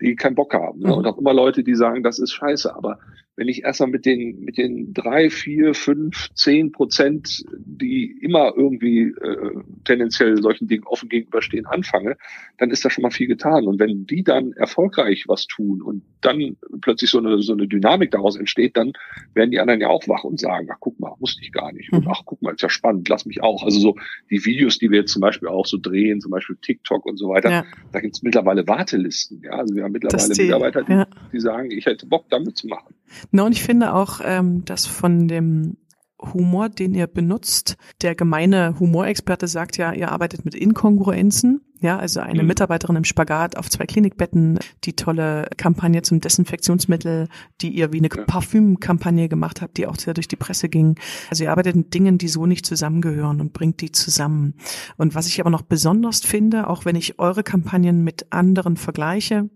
[0.00, 0.80] die keinen Bock haben.
[0.80, 0.88] Ne?
[0.88, 0.94] Mhm.
[0.94, 2.74] Und auch immer Leute, die sagen, das ist scheiße.
[2.74, 2.98] Aber
[3.38, 9.02] wenn ich erstmal mit den, mit den drei, vier, fünf, zehn Prozent, die immer irgendwie
[9.02, 12.16] äh, tendenziell solchen Dingen offen gegenüberstehen, anfange,
[12.58, 13.68] dann ist da schon mal viel getan.
[13.68, 18.10] Und wenn die dann erfolgreich was tun und dann plötzlich so eine, so eine Dynamik
[18.10, 18.92] daraus entsteht, dann
[19.34, 21.92] werden die anderen ja auch wach und sagen, ach guck mal, wusste ich gar nicht.
[21.92, 22.10] Und mhm.
[22.10, 23.62] ach guck mal, ist ja spannend, lass mich auch.
[23.62, 23.96] Also so
[24.30, 27.28] die Videos, die wir jetzt zum Beispiel auch so drehen, zum Beispiel TikTok und so
[27.28, 27.64] weiter, ja.
[27.92, 29.42] da gibt es mittlerweile Wartelisten.
[29.44, 31.06] Ja, also wir haben mittlerweile die, Mitarbeiter, die, ja.
[31.32, 32.94] die sagen, ich hätte Bock damit zu machen.
[33.30, 35.76] Na, und ich finde auch, ähm, dass von dem
[36.20, 41.60] Humor, den ihr benutzt, der gemeine Humorexperte sagt ja, ihr arbeitet mit Inkongruenzen.
[41.80, 42.48] Ja, also eine mhm.
[42.48, 47.28] Mitarbeiterin im Spagat auf zwei Klinikbetten, die tolle Kampagne zum Desinfektionsmittel,
[47.60, 48.24] die ihr wie eine ja.
[48.24, 50.98] Parfümkampagne gemacht habt, die auch sehr durch die Presse ging.
[51.30, 54.54] Also ihr arbeitet mit Dingen, die so nicht zusammengehören und bringt die zusammen.
[54.96, 59.48] Und was ich aber noch besonders finde, auch wenn ich eure Kampagnen mit anderen vergleiche,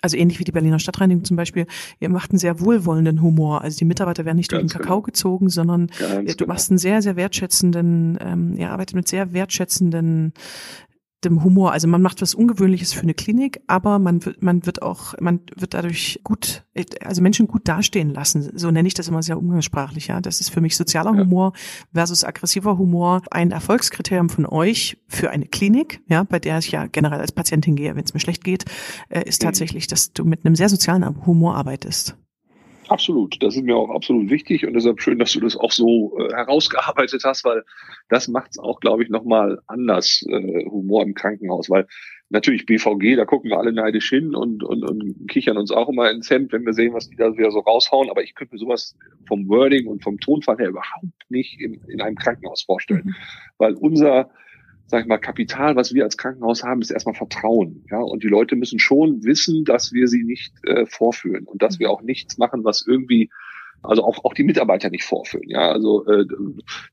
[0.00, 1.66] also ähnlich wie die Berliner Stadtreinigung zum Beispiel,
[2.00, 3.62] ihr macht einen sehr wohlwollenden Humor.
[3.62, 5.06] Also die Mitarbeiter werden nicht Ganz durch den Kakao genau.
[5.06, 6.52] gezogen, sondern Ganz du genau.
[6.52, 10.32] machst einen sehr, sehr wertschätzenden, ähm, ihr arbeitet mit sehr wertschätzenden
[11.24, 11.72] dem Humor.
[11.72, 15.40] Also man macht was Ungewöhnliches für eine Klinik, aber man wird, man wird auch, man
[15.56, 16.64] wird dadurch gut,
[17.02, 18.50] also Menschen gut dastehen lassen.
[18.56, 20.08] So nenne ich das immer sehr umgangssprachlich.
[20.08, 21.20] Ja, das ist für mich sozialer ja.
[21.20, 21.52] Humor
[21.92, 26.86] versus aggressiver Humor ein Erfolgskriterium von euch für eine Klinik, ja, bei der ich ja
[26.86, 28.64] generell als Patientin gehe, wenn es mir schlecht geht,
[29.08, 29.46] äh, ist mhm.
[29.46, 32.16] tatsächlich, dass du mit einem sehr sozialen Humor arbeitest.
[32.88, 36.18] Absolut, das ist mir auch absolut wichtig und deshalb schön, dass du das auch so
[36.18, 37.62] äh, herausgearbeitet hast, weil
[38.08, 41.86] das macht es auch, glaube ich, nochmal anders, äh, Humor im Krankenhaus, weil
[42.30, 46.10] natürlich BVG, da gucken wir alle neidisch hin und, und, und kichern uns auch immer
[46.10, 48.58] ins Hemd, wenn wir sehen, was die da wieder so raushauen, aber ich könnte mir
[48.58, 53.14] sowas vom Wording und vom Tonfall her überhaupt nicht in, in einem Krankenhaus vorstellen, mhm.
[53.58, 54.30] weil unser
[54.86, 57.84] sag ich mal, Kapital, was wir als Krankenhaus haben, ist erstmal Vertrauen.
[57.90, 61.78] Ja, und die Leute müssen schon wissen, dass wir sie nicht äh, vorführen und dass
[61.78, 63.30] wir auch nichts machen, was irgendwie
[63.84, 65.48] also auch, auch die Mitarbeiter nicht vorführen.
[65.48, 66.24] Ja, also äh,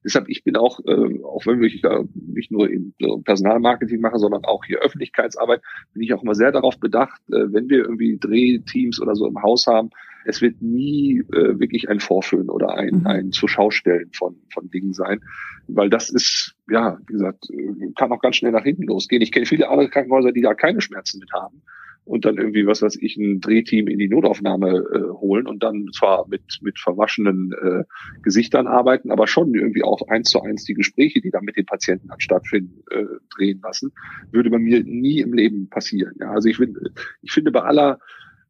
[0.03, 4.45] deshalb ich bin auch, äh, auch wenn ich äh, nicht nur im Personalmarketing mache, sondern
[4.45, 5.61] auch hier Öffentlichkeitsarbeit,
[5.93, 9.41] bin ich auch immer sehr darauf bedacht, äh, wenn wir irgendwie Drehteams oder so im
[9.41, 9.89] Haus haben,
[10.25, 13.07] es wird nie äh, wirklich ein Vorführen oder ein, mhm.
[13.07, 15.21] ein Zuschaustellen von, von Dingen sein,
[15.67, 19.21] weil das ist, ja, wie gesagt, äh, kann auch ganz schnell nach hinten losgehen.
[19.21, 21.61] Ich kenne viele andere Krankenhäuser, die da keine Schmerzen mit haben
[22.03, 25.87] und dann irgendwie, was weiß ich, ein Drehteam in die Notaufnahme äh, holen und dann
[25.93, 27.83] zwar mit, mit verwaschenen äh,
[28.23, 31.65] Gesichtern arbeiten, aber schon irgendwie auch eins zu eins die Gespräche, die da mit den
[31.65, 33.91] Patienten dann stattfinden, äh, drehen lassen,
[34.31, 36.15] würde bei mir nie im Leben passieren.
[36.19, 37.99] Ja, also ich, finde, ich finde bei aller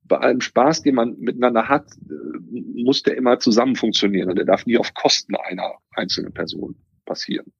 [0.04, 4.46] bei allem Spaß, den man miteinander hat, äh, muss der immer zusammen funktionieren und der
[4.46, 7.52] darf nie auf Kosten einer einzelnen Person passieren.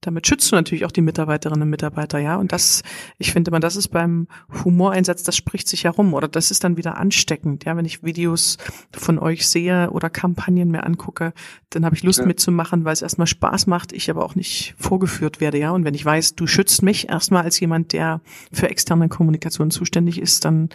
[0.00, 2.36] Damit schützt du natürlich auch die Mitarbeiterinnen und Mitarbeiter, ja.
[2.36, 2.82] Und das,
[3.18, 4.28] ich finde man, das ist beim
[4.64, 7.76] Humoreinsatz, das spricht sich herum oder das ist dann wieder ansteckend, ja.
[7.76, 8.58] Wenn ich Videos
[8.92, 11.32] von euch sehe oder Kampagnen mir angucke,
[11.70, 12.26] dann habe ich Lust ja.
[12.26, 15.70] mitzumachen, weil es erstmal Spaß macht, ich aber auch nicht vorgeführt werde, ja.
[15.70, 18.20] Und wenn ich weiß, du schützt mich erstmal als jemand, der
[18.52, 20.68] für externe Kommunikation zuständig ist, dann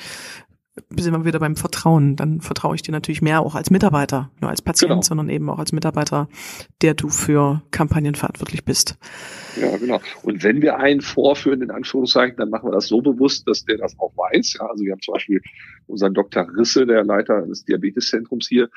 [0.96, 2.16] sind wir wieder beim Vertrauen.
[2.16, 5.02] Dann vertraue ich dir natürlich mehr auch als Mitarbeiter, nur als Patient, genau.
[5.02, 6.28] sondern eben auch als Mitarbeiter,
[6.82, 8.98] der du für Kampagnen verantwortlich bist.
[9.60, 10.00] Ja, genau.
[10.24, 13.78] Und wenn wir einen vorführen, in Anführungszeichen, dann machen wir das so bewusst, dass der
[13.78, 14.58] das auch weiß.
[14.60, 15.42] Ja, also wir haben zum Beispiel
[15.88, 16.48] unseren Dr.
[16.58, 18.70] Risse, der Leiter des Diabeteszentrums hier,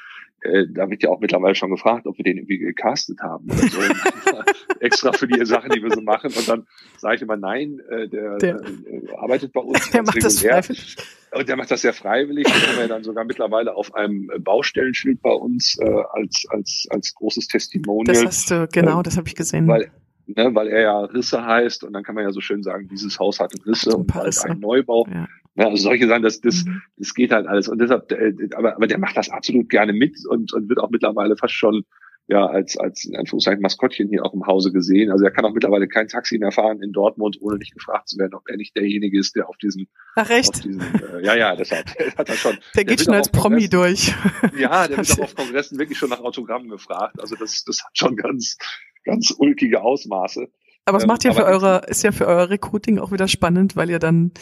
[0.42, 3.68] äh, da wird ja auch mittlerweile schon gefragt, ob wir den irgendwie gecastet haben oder
[3.68, 3.80] so.
[4.80, 6.32] extra für die Sachen, die wir so machen.
[6.34, 9.90] Und dann sage ich immer, nein, äh, der, der äh, arbeitet bei uns.
[9.90, 10.56] Der macht regulär.
[10.56, 10.96] das freiwillig.
[11.32, 12.46] Und der macht das sehr freiwillig.
[12.46, 17.14] Den haben wir dann sogar mittlerweile auf einem Baustellenschild bei uns äh, als, als, als
[17.14, 18.14] großes Testimonial.
[18.14, 19.68] Das hast du, genau, äh, das habe ich gesehen.
[19.68, 19.90] Weil,
[20.26, 23.18] ne, weil er ja Risse heißt und dann kann man ja so schön sagen, dieses
[23.18, 25.06] Haus hat Risse und bald ein Neubau.
[25.08, 25.28] Ja.
[25.60, 26.80] Ja, also solche Sachen, das, das, mhm.
[26.96, 27.68] das geht halt alles.
[27.68, 30.88] Und deshalb, äh, aber, aber der macht das absolut gerne mit und, und wird auch
[30.88, 31.84] mittlerweile fast schon
[32.28, 35.10] ja als als in Anführungszeichen Maskottchen hier auch im Hause gesehen.
[35.10, 38.18] Also er kann auch mittlerweile kein Taxi mehr fahren in Dortmund, ohne nicht gefragt zu
[38.18, 40.54] werden, ob er nicht derjenige ist, der auf diesen Ach echt?
[40.54, 42.52] Auf diesen, äh, ja ja, deshalb hat er schon.
[42.52, 44.14] Der, der geht schon als Promi durch.
[44.56, 47.20] Ja, der wird auch auf Kongressen wirklich schon nach Autogrammen gefragt.
[47.20, 48.56] Also das das hat schon ganz
[49.04, 50.48] ganz ulkige Ausmaße.
[50.86, 53.90] Aber es macht ja für eure, ist ja für euer Recruiting auch wieder spannend, weil
[53.90, 54.32] ihr dann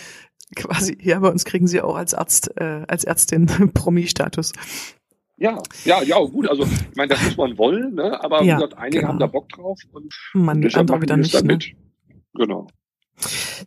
[0.56, 4.52] quasi, ja, bei uns kriegen sie auch als Arzt, äh, als Ärztin Promi-Status.
[5.36, 6.48] Ja, ja, ja, gut.
[6.48, 8.22] Also, ich meine, das muss man wollen, ne?
[8.22, 9.08] aber ja, gesagt, einige genau.
[9.10, 11.44] haben da Bock drauf und man, andere wieder nicht.
[11.44, 11.58] Ne?
[12.34, 12.66] Genau.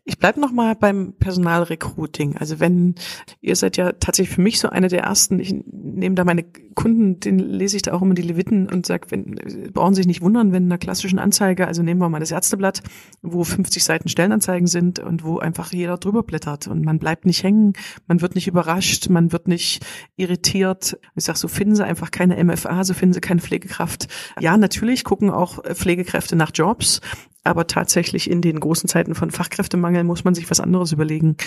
[0.03, 2.37] Ich bleibe noch mal beim Personalrecruiting.
[2.37, 2.95] Also wenn
[3.41, 5.39] ihr seid ja tatsächlich für mich so eine der ersten.
[5.39, 6.43] Ich nehme da meine
[6.75, 9.35] Kunden, den lese ich da auch immer die Leviten und sage, wenn
[9.73, 12.81] brauchen sich nicht wundern, wenn in einer klassischen Anzeige, also nehmen wir mal das Ärzteblatt,
[13.21, 17.43] wo 50 Seiten Stellenanzeigen sind und wo einfach jeder drüber blättert und man bleibt nicht
[17.43, 17.73] hängen,
[18.07, 19.85] man wird nicht überrascht, man wird nicht
[20.15, 20.97] irritiert.
[21.15, 24.07] Ich sag so finden Sie einfach keine MFA, so finden Sie keine Pflegekraft.
[24.39, 27.01] Ja, natürlich gucken auch Pflegekräfte nach Jobs,
[27.43, 31.38] aber tatsächlich in den großen Zeiten von Fachkräftemangel muss man sich was anderes überlegen,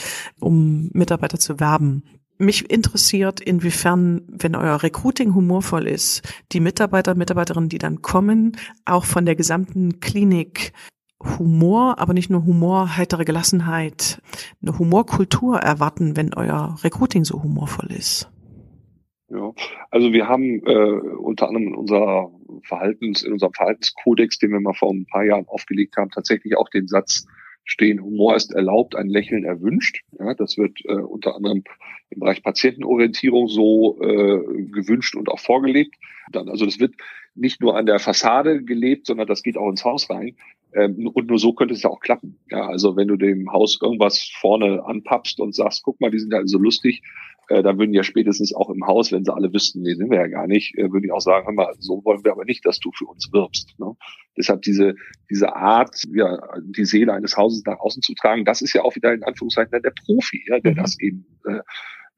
[0.40, 2.02] um Mitarbeiter zu werben.
[2.36, 9.04] Mich interessiert, inwiefern, wenn euer Recruiting humorvoll ist, die Mitarbeiter, Mitarbeiterinnen, die dann kommen, auch
[9.04, 10.72] von der gesamten Klinik
[11.38, 14.20] Humor, aber nicht nur Humor, heitere Gelassenheit,
[14.60, 18.30] eine Humorkultur erwarten, wenn euer Recruiting so humorvoll ist.
[19.28, 19.52] Ja,
[19.90, 22.30] also wir haben äh, unter anderem in unserer
[22.62, 26.68] Verhaltens, in unserem Verhaltenskodex, den wir mal vor ein paar Jahren aufgelegt haben, tatsächlich auch
[26.68, 27.26] den Satz
[27.64, 30.02] stehen, Humor ist erlaubt, ein Lächeln erwünscht.
[30.18, 31.64] Ja, das wird äh, unter anderem
[32.10, 35.94] im Bereich Patientenorientierung so äh, gewünscht und auch vorgelebt.
[36.30, 36.94] Dann, also das wird
[37.34, 40.36] nicht nur an der Fassade gelebt, sondern das geht auch ins Haus rein.
[40.74, 42.38] Ähm, und nur so könnte es ja auch klappen.
[42.50, 46.32] Ja, also wenn du dem Haus irgendwas vorne anpappst und sagst, guck mal, die sind
[46.32, 47.02] ja so lustig,
[47.48, 50.18] äh, da würden ja spätestens auch im Haus, wenn sie alle wüssten, nee, sind wir
[50.18, 52.64] ja gar nicht, äh, würde ich auch sagen, hör mal, so wollen wir aber nicht,
[52.66, 53.78] dass du für uns wirbst.
[53.78, 53.94] Ne?
[54.36, 54.94] Deshalb diese,
[55.30, 58.94] diese Art, ja, die Seele eines Hauses nach außen zu tragen, das ist ja auch
[58.96, 60.76] wieder in Anführungszeichen der Profi, ja, der mhm.
[60.76, 61.60] das eben, äh,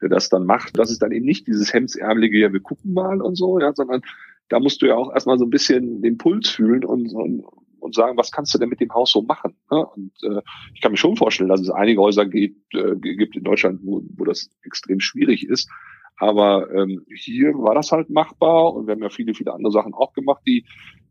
[0.01, 0.79] der das dann macht.
[0.79, 4.03] Das ist dann eben nicht dieses hemdsärmelige, ja, wir gucken mal und so, ja, sondern
[4.49, 7.45] da musst du ja auch erstmal so ein bisschen den Puls fühlen und, und,
[7.87, 9.57] und sagen, was kannst du denn mit dem Haus so machen?
[9.71, 9.87] Ne?
[9.87, 10.43] Und äh,
[10.75, 14.03] ich kann mir schon vorstellen, dass es einige Häuser geht, äh, gibt in Deutschland, wo,
[14.17, 15.71] wo das extrem schwierig ist.
[16.19, 19.95] Aber ähm, hier war das halt machbar und wir haben ja viele, viele andere Sachen
[19.95, 20.65] auch gemacht, die,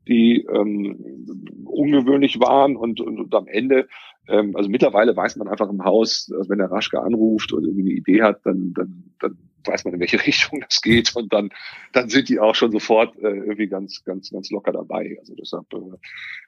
[0.08, 3.88] die ähm, ungewöhnlich waren und, und, und am Ende,
[4.28, 7.92] ähm, also mittlerweile weiß man einfach im Haus, dass wenn der Raschke anruft oder irgendwie
[7.92, 11.50] eine Idee hat, dann, dann, dann weiß man, in welche Richtung das geht und dann,
[11.94, 15.18] dann sind die auch schon sofort äh, irgendwie ganz, ganz, ganz locker dabei.
[15.20, 15.98] Also deshalb, äh,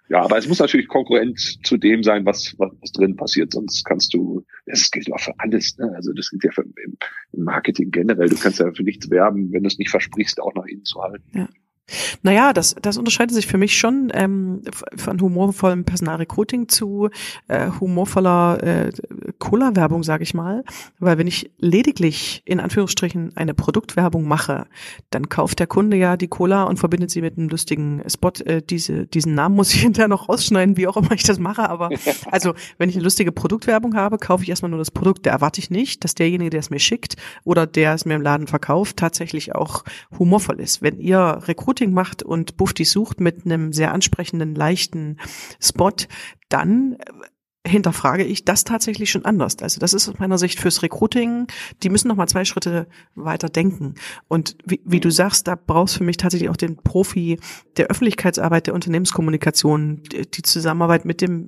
[0.10, 3.84] ja, aber es muss natürlich konkurrent zu dem sein, was, was, was drin passiert, sonst
[3.86, 5.92] kannst du, das gilt auch für alles, ne?
[5.96, 6.98] also das gilt ja für, im,
[7.34, 10.54] im Marketing generell, du kannst ja für nichts werben, wenn du es nicht versprichst, auch
[10.56, 11.24] nach innen zu halten.
[11.34, 11.50] Ja.
[12.22, 14.62] Naja, das, das unterscheidet sich für mich schon ähm,
[14.96, 17.10] von humorvollem Personalrecruiting zu
[17.48, 18.92] äh, humorvoller äh,
[19.40, 20.66] Cola-Werbung, sage ich mal.
[21.00, 24.68] Weil wenn ich lediglich in Anführungsstrichen eine Produktwerbung mache,
[25.12, 28.32] dann kauft der Kunde ja die Cola und verbindet sie mit einem lustigen Spot.
[28.44, 31.70] Äh, diese, diesen Namen muss ich hinterher noch rausschneiden, wie auch immer ich das mache.
[31.70, 31.90] Aber
[32.32, 35.26] also, wenn ich eine lustige Produktwerbung habe, kaufe ich erstmal nur das Produkt.
[35.26, 38.22] Da erwarte ich nicht, dass derjenige, der es mir schickt oder der es mir im
[38.22, 39.86] Laden verkauft, tatsächlich auch
[40.20, 40.82] humorvoll ist.
[40.82, 45.18] Wenn ihr Recruiting Recruiting macht und Bufti sucht mit einem sehr ansprechenden, leichten
[45.62, 45.92] Spot,
[46.50, 46.98] dann
[47.68, 49.58] hinterfrage ich das tatsächlich schon anders.
[49.62, 51.48] Also das ist aus meiner Sicht fürs Recruiting,
[51.84, 53.96] die müssen noch mal zwei Schritte weiter denken.
[54.28, 57.40] Und wie, wie du sagst, da brauchst du für mich tatsächlich auch den Profi
[57.78, 61.48] der Öffentlichkeitsarbeit, der Unternehmenskommunikation, die Zusammenarbeit mit dem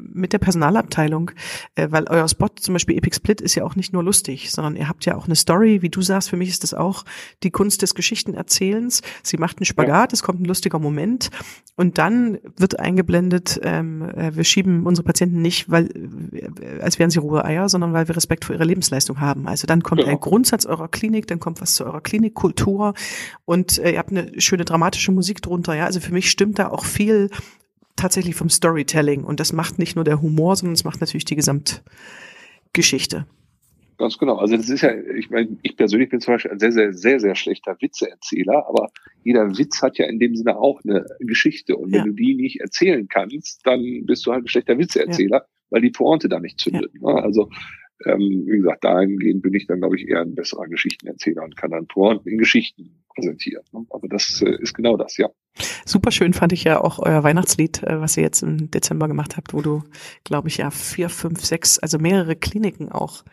[0.00, 1.30] mit der Personalabteilung,
[1.74, 4.76] äh, weil euer Spot zum Beispiel Epic Split ist ja auch nicht nur lustig, sondern
[4.76, 6.30] ihr habt ja auch eine Story, wie du sagst.
[6.30, 7.04] Für mich ist das auch
[7.42, 9.02] die Kunst des Geschichtenerzählens.
[9.22, 11.30] Sie macht einen Spagat, es kommt ein lustiger Moment
[11.76, 15.88] und dann wird eingeblendet, ähm, äh, wir schieben unsere Patienten nicht, weil,
[16.80, 19.46] als wären sie rohe Eier, sondern weil wir Respekt vor ihrer Lebensleistung haben.
[19.46, 20.08] Also dann kommt ja.
[20.08, 22.94] ein Grundsatz eurer Klinik, dann kommt was zu eurer Klinikkultur
[23.44, 25.74] und äh, ihr habt eine schöne dramatische Musik drunter.
[25.74, 27.30] Ja, also für mich stimmt da auch viel
[27.94, 31.36] tatsächlich vom Storytelling und das macht nicht nur der Humor, sondern es macht natürlich die
[31.36, 33.26] Gesamtgeschichte.
[34.04, 34.36] Ganz genau.
[34.36, 37.20] Also das ist ja, ich meine, ich persönlich bin zum Beispiel ein sehr, sehr, sehr,
[37.20, 38.90] sehr schlechter Witzeerzähler, aber
[39.22, 41.74] jeder Witz hat ja in dem Sinne auch eine Geschichte.
[41.74, 42.04] Und wenn ja.
[42.04, 45.46] du die nicht erzählen kannst, dann bist du halt ein schlechter Witzeerzähler, ja.
[45.70, 46.92] weil die Pointe da nicht zündet.
[47.00, 47.14] Ja.
[47.14, 47.22] Ne?
[47.22, 47.48] Also
[48.04, 51.70] ähm, wie gesagt, dahingehend bin ich dann, glaube ich, eher ein besserer Geschichtenerzähler und kann
[51.70, 53.62] dann Pointen in Geschichten präsentieren.
[53.72, 53.86] Ne?
[53.90, 55.28] Aber das äh, ist genau das, ja.
[55.84, 59.36] Super schön fand ich ja auch euer Weihnachtslied, äh, was ihr jetzt im Dezember gemacht
[59.36, 59.84] habt, wo du,
[60.24, 63.24] glaube ich, ja vier, fünf, sechs, also mehrere Kliniken auch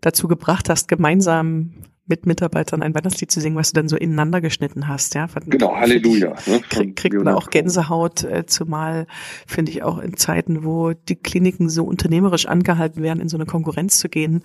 [0.00, 1.74] dazu gebracht hast, gemeinsam
[2.08, 5.26] mit Mitarbeitern ein Weihnachtslied zu singen, was du dann so ineinander geschnitten hast, ja.
[5.46, 6.34] Genau, Halleluja.
[6.46, 9.06] Ne, krieg, kriegt man auch Gänsehaut, äh, zumal
[9.46, 13.46] finde ich auch in Zeiten, wo die Kliniken so unternehmerisch angehalten werden, in so eine
[13.46, 14.42] Konkurrenz zu gehen.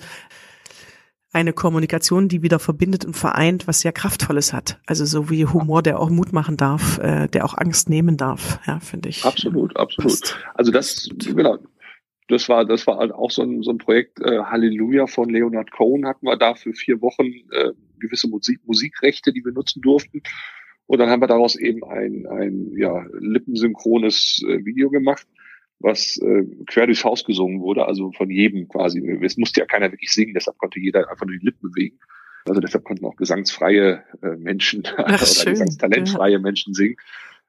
[1.36, 4.80] eine Kommunikation, die wieder verbindet und vereint, was sehr Kraftvolles hat.
[4.86, 8.60] Also so wie Humor, der auch Mut machen darf, äh, der auch Angst nehmen darf,
[8.68, 9.26] ja, finde ich.
[9.26, 10.12] Absolut, absolut.
[10.12, 10.38] Passt.
[10.54, 11.58] Also das, genau,
[12.34, 16.06] das war, das war auch so ein, so ein Projekt, äh, Halleluja von Leonard Cohen
[16.06, 20.22] hatten wir da für vier Wochen äh, gewisse Musik, Musikrechte, die wir nutzen durften.
[20.86, 25.26] Und dann haben wir daraus eben ein, ein ja, lippensynchrones äh, Video gemacht
[25.84, 29.00] was äh, quer durchs Haus gesungen wurde, also von jedem quasi.
[29.22, 32.00] Es musste ja keiner wirklich singen, deshalb konnte jeder einfach nur die Lippen bewegen.
[32.46, 35.54] Also deshalb konnten auch gesangsfreie äh, Menschen Ach, oder schön.
[35.54, 36.40] gesangstalentfreie ja.
[36.40, 36.96] Menschen singen.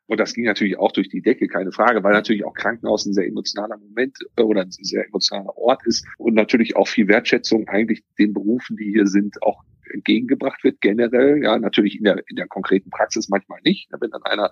[0.06, 3.14] Und das ging natürlich auch durch die Decke, keine Frage, weil natürlich auch Krankenhaus ein
[3.14, 7.68] sehr emotionaler Moment äh, oder ein sehr emotionaler Ort ist und natürlich auch viel Wertschätzung
[7.68, 9.62] eigentlich den Berufen, die hier sind, auch
[9.92, 11.42] entgegengebracht wird generell.
[11.42, 13.88] Ja, natürlich in der, in der konkreten Praxis manchmal nicht.
[13.98, 14.50] Wenn dann einer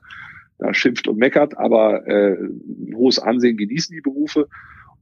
[0.58, 4.48] da schimpft und meckert, aber äh, ein hohes Ansehen genießen die Berufe.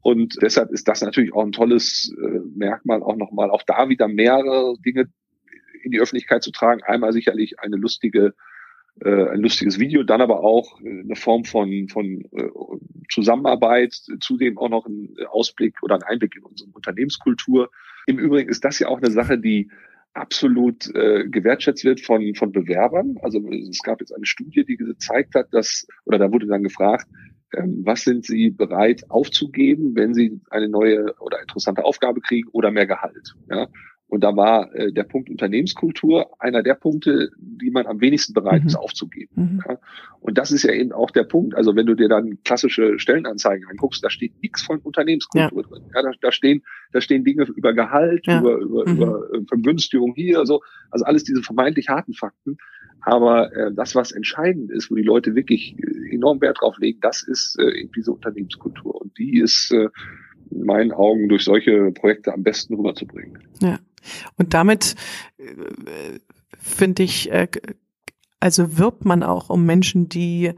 [0.03, 4.09] Und deshalb ist das natürlich auch ein tolles äh, Merkmal, auch nochmal auch da wieder
[4.09, 5.09] mehrere Dinge
[5.83, 6.83] in die Öffentlichkeit zu tragen.
[6.83, 8.35] Einmal sicherlich eine lustige,
[9.07, 12.49] ein lustiges Video, dann aber auch eine Form von, von äh,
[13.11, 17.71] Zusammenarbeit, zudem auch noch ein Ausblick oder ein Einblick in unsere Unternehmenskultur.
[18.07, 19.71] Im Übrigen ist das ja auch eine Sache, die
[20.15, 23.17] absolut äh, gewertschätzt wird von, von Bewerbern.
[23.23, 27.07] Also es gab jetzt eine Studie, die gezeigt hat, dass, oder da wurde dann gefragt,
[27.55, 32.71] ähm, was sind Sie bereit aufzugeben, wenn Sie eine neue oder interessante Aufgabe kriegen oder
[32.71, 33.35] mehr Gehalt?
[33.51, 33.69] Ja?
[34.11, 38.63] Und da war äh, der Punkt Unternehmenskultur einer der Punkte, die man am wenigsten bereit
[38.63, 38.67] mhm.
[38.67, 39.31] ist aufzugeben.
[39.37, 39.63] Mhm.
[39.67, 39.79] Ja?
[40.21, 41.55] Und das ist ja eben auch der Punkt.
[41.55, 45.69] Also wenn du dir dann klassische Stellenanzeigen anguckst, da steht nichts von Unternehmenskultur ja.
[45.69, 45.85] drin.
[45.95, 48.41] Ja, da, da, stehen, da stehen Dinge über Gehalt, ja.
[48.41, 48.97] über, über, mhm.
[48.97, 52.57] über äh, Vergünstigung hier, so, also alles diese vermeintlich harten Fakten.
[53.03, 56.99] Aber äh, das, was entscheidend ist, wo die Leute wirklich äh, enorm Wert drauf legen,
[57.01, 59.01] das ist äh, eben diese Unternehmenskultur.
[59.01, 59.89] Und die ist äh,
[60.51, 63.39] in meinen Augen durch solche Projekte am besten rüberzubringen.
[63.61, 63.79] Ja.
[64.37, 64.97] Und damit
[65.39, 66.19] äh,
[66.59, 67.49] finde ich, äh,
[68.41, 70.55] also wirbt man auch um Menschen, die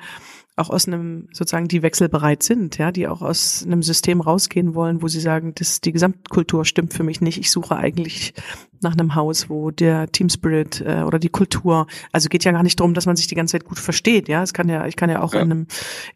[0.55, 5.01] auch aus einem sozusagen die wechselbereit sind, ja, die auch aus einem System rausgehen wollen,
[5.01, 7.39] wo sie sagen, das die Gesamtkultur stimmt für mich nicht.
[7.39, 8.35] Ich suche eigentlich
[8.83, 12.63] nach einem Haus, wo der Team Spirit äh, oder die Kultur, also geht ja gar
[12.63, 14.43] nicht darum, dass man sich die ganze Zeit gut versteht, ja.
[14.43, 15.41] Es kann ja, ich kann ja auch ja.
[15.41, 15.67] in einem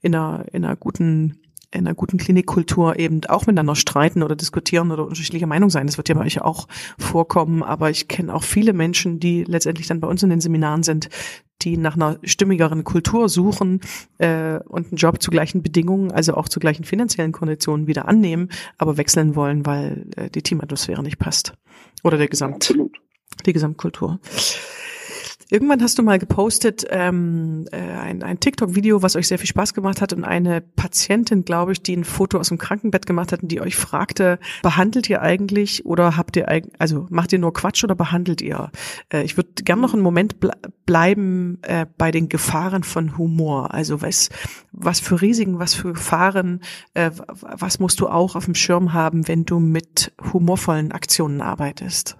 [0.03, 1.39] in einer in einer guten
[1.71, 5.87] in einer guten Klinikkultur eben auch miteinander streiten oder diskutieren oder unterschiedlicher Meinung sein.
[5.87, 9.87] Das wird ja bei euch auch vorkommen, aber ich kenne auch viele Menschen, die letztendlich
[9.87, 11.09] dann bei uns in den Seminaren sind,
[11.63, 13.81] die nach einer stimmigeren Kultur suchen
[14.19, 18.51] äh, und einen Job zu gleichen Bedingungen, also auch zu gleichen finanziellen Konditionen wieder annehmen,
[18.79, 21.55] aber wechseln wollen, weil äh, die Teamatmosphäre nicht passt.
[22.05, 23.01] Oder der Gesamt, Absolut.
[23.47, 24.21] die Gesamtkultur.
[25.49, 29.75] Irgendwann hast du mal gepostet ähm, äh, ein, ein TikTok-Video, was euch sehr viel Spaß
[29.75, 33.43] gemacht hat und eine Patientin, glaube ich, die ein Foto aus dem Krankenbett gemacht hat
[33.43, 37.53] und die euch fragte, behandelt ihr eigentlich oder habt ihr eigentlich, also macht ihr nur
[37.53, 38.73] Quatsch oder behandelt ihr?
[39.13, 40.51] Äh, ich würde gern noch einen Moment ble
[40.85, 43.75] bleiben äh, bei den Gefahren von Humor.
[43.75, 44.31] Also was,
[44.71, 46.61] was für Risiken, was für Gefahren,
[46.95, 52.17] äh, was musst du auch auf dem Schirm haben, wenn du mit humorvollen Aktionen arbeitest?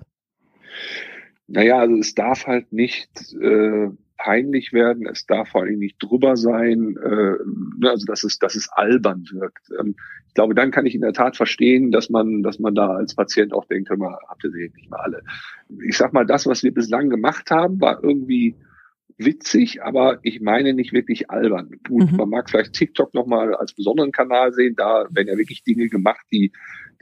[1.49, 6.37] Naja, also es darf halt nicht äh, peinlich werden, es darf vor allem nicht drüber
[6.37, 7.37] sein, äh,
[7.79, 9.71] ne, also dass es, dass es albern wirkt.
[9.79, 9.95] Ähm,
[10.27, 13.15] ich glaube, dann kann ich in der Tat verstehen, dass man, dass man da als
[13.15, 15.23] Patient auch denkt, hör mal, habt ihr sie nicht mal alle.
[15.87, 18.57] Ich sag mal, das, was wir bislang gemacht haben, war irgendwie
[19.19, 21.71] witzig, aber ich meine nicht wirklich albern.
[21.87, 22.17] Gut, mhm.
[22.17, 26.25] man mag vielleicht TikTok nochmal als besonderen Kanal sehen, da werden ja wirklich Dinge gemacht,
[26.33, 26.53] die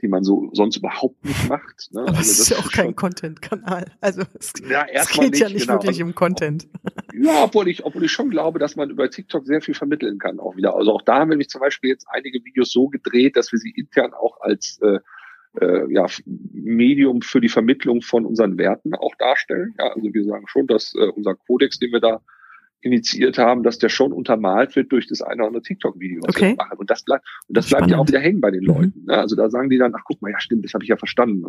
[0.01, 1.89] die man so sonst überhaupt nicht macht.
[1.91, 2.01] Ne?
[2.01, 3.91] Aber also das ist ja auch kein Content-Kanal.
[4.01, 5.81] Also es, ja, es geht nicht, ja nicht genau.
[5.81, 6.67] wirklich um Content.
[7.17, 10.37] Ja, obwohl ich, obwohl ich schon glaube, dass man über TikTok sehr viel vermitteln kann
[10.37, 10.75] auch wieder.
[10.75, 13.59] Also auch da haben wir nämlich zum Beispiel jetzt einige Videos so gedreht, dass wir
[13.59, 14.99] sie intern auch als äh,
[15.61, 16.05] äh, ja,
[16.53, 19.73] Medium für die Vermittlung von unseren Werten auch darstellen.
[19.77, 22.21] Ja, also wir sagen schon, dass äh, unser Kodex, den wir da
[22.85, 26.49] initiiert haben, dass der schon untermalt wird durch das eine oder andere TikTok-Video, was okay.
[26.49, 26.77] wir machen.
[26.77, 28.61] Und das bleibt, und das bleibt ja auch wieder hängen bei den.
[28.61, 28.93] Leuten.
[29.01, 29.05] Mhm.
[29.07, 29.17] Ne?
[29.17, 31.43] Also da sagen die dann, ach guck mal, ja stimmt, das habe ich ja verstanden,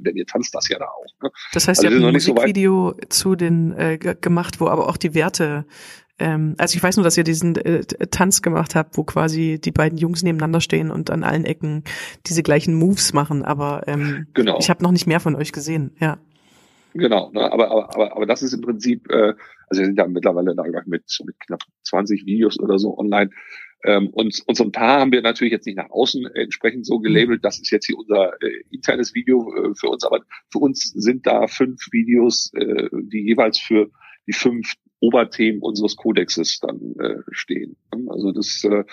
[0.00, 1.22] denn ihr tanzt das ja da auch.
[1.22, 1.30] Ne?
[1.54, 4.98] Das heißt, also ihr habt ein Musikvideo so zu den äh, gemacht, wo aber auch
[4.98, 5.64] die Werte
[6.22, 9.72] ähm, also ich weiß nur, dass ihr diesen äh, Tanz gemacht habt, wo quasi die
[9.72, 11.82] beiden Jungs nebeneinander stehen und an allen Ecken
[12.26, 14.58] diese gleichen Moves machen, aber ähm, genau.
[14.60, 16.18] ich habe noch nicht mehr von euch gesehen, ja.
[16.94, 19.34] Genau, ne, aber, aber, aber, aber das ist im Prinzip, äh,
[19.68, 23.30] also wir sind ja mittlerweile da mit, mit knapp 20 Videos oder so online.
[23.84, 27.00] Ähm, und, und so ein paar haben wir natürlich jetzt nicht nach außen entsprechend so
[27.00, 27.44] gelabelt.
[27.44, 30.20] Das ist jetzt hier unser äh, internes Video äh, für uns, aber
[30.52, 33.90] für uns sind da fünf Videos, äh, die jeweils für
[34.28, 37.76] die fünf Oberthemen unseres Kodexes dann äh, stehen.
[38.08, 38.84] Also das äh,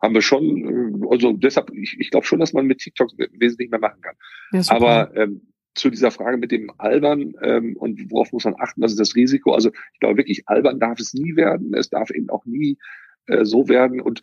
[0.00, 3.70] haben wir schon, äh, also deshalb, ich, ich glaube schon, dass man mit TikTok wesentlich
[3.70, 4.14] mehr machen kann.
[4.52, 5.40] Ja, Aber ähm,
[5.74, 9.16] zu dieser Frage mit dem Albern ähm, und worauf muss man achten, was ist das
[9.16, 9.52] Risiko?
[9.52, 11.74] Also ich glaube wirklich, albern darf es nie werden.
[11.74, 12.76] Es darf eben auch nie
[13.26, 14.20] äh, so werden und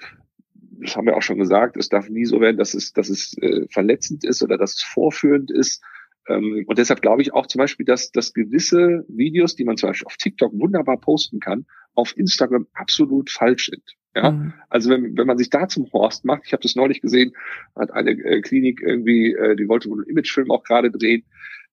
[0.79, 3.35] das haben wir auch schon gesagt, es darf nie so werden, dass es, dass es
[3.39, 5.83] äh, verletzend ist oder dass es vorführend ist.
[6.31, 9.89] Ähm, und deshalb glaube ich auch zum Beispiel, dass, dass gewisse Videos, die man zum
[9.89, 13.83] Beispiel auf TikTok wunderbar posten kann, auf Instagram absolut falsch sind.
[14.15, 14.53] Ja, mhm.
[14.69, 17.33] also wenn, wenn man sich da zum Horst macht, ich habe das neulich gesehen,
[17.77, 21.23] hat eine äh, Klinik irgendwie, äh, die wollte wohl einen Imagefilm auch gerade drehen,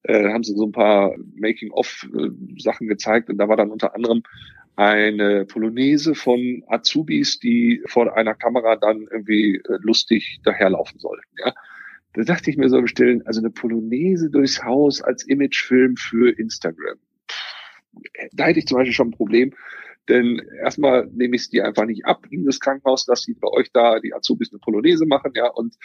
[0.04, 4.22] äh, haben sie so ein paar Making-of-Sachen gezeigt und da war dann unter anderem
[4.76, 11.26] eine Polonaise von Azubis, die vor einer Kamera dann irgendwie äh, lustig daherlaufen sollten.
[11.38, 11.52] Ja,
[12.14, 16.30] da dachte ich mir so im Stillen, also eine Polonaise durchs Haus als Imagefilm für
[16.38, 16.98] Instagram.
[18.32, 19.52] Da hätte ich zum Beispiel schon ein Problem,
[20.08, 23.48] denn erstmal nehme ich es dir einfach nicht ab in das Krankenhaus, dass sie bei
[23.48, 25.48] euch da die Azubis eine Polonaise machen, ja.
[25.48, 25.76] Und,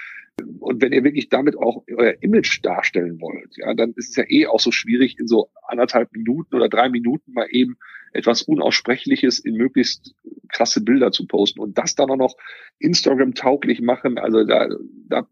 [0.59, 4.23] und wenn ihr wirklich damit auch euer Image darstellen wollt, ja, dann ist es ja
[4.27, 7.77] eh auch so schwierig, in so anderthalb Minuten oder drei Minuten mal eben
[8.13, 10.15] etwas Unaussprechliches in möglichst
[10.47, 12.35] krasse Bilder zu posten und das dann auch noch
[12.79, 14.17] Instagram tauglich machen.
[14.17, 14.69] Also da,
[15.09, 15.27] da,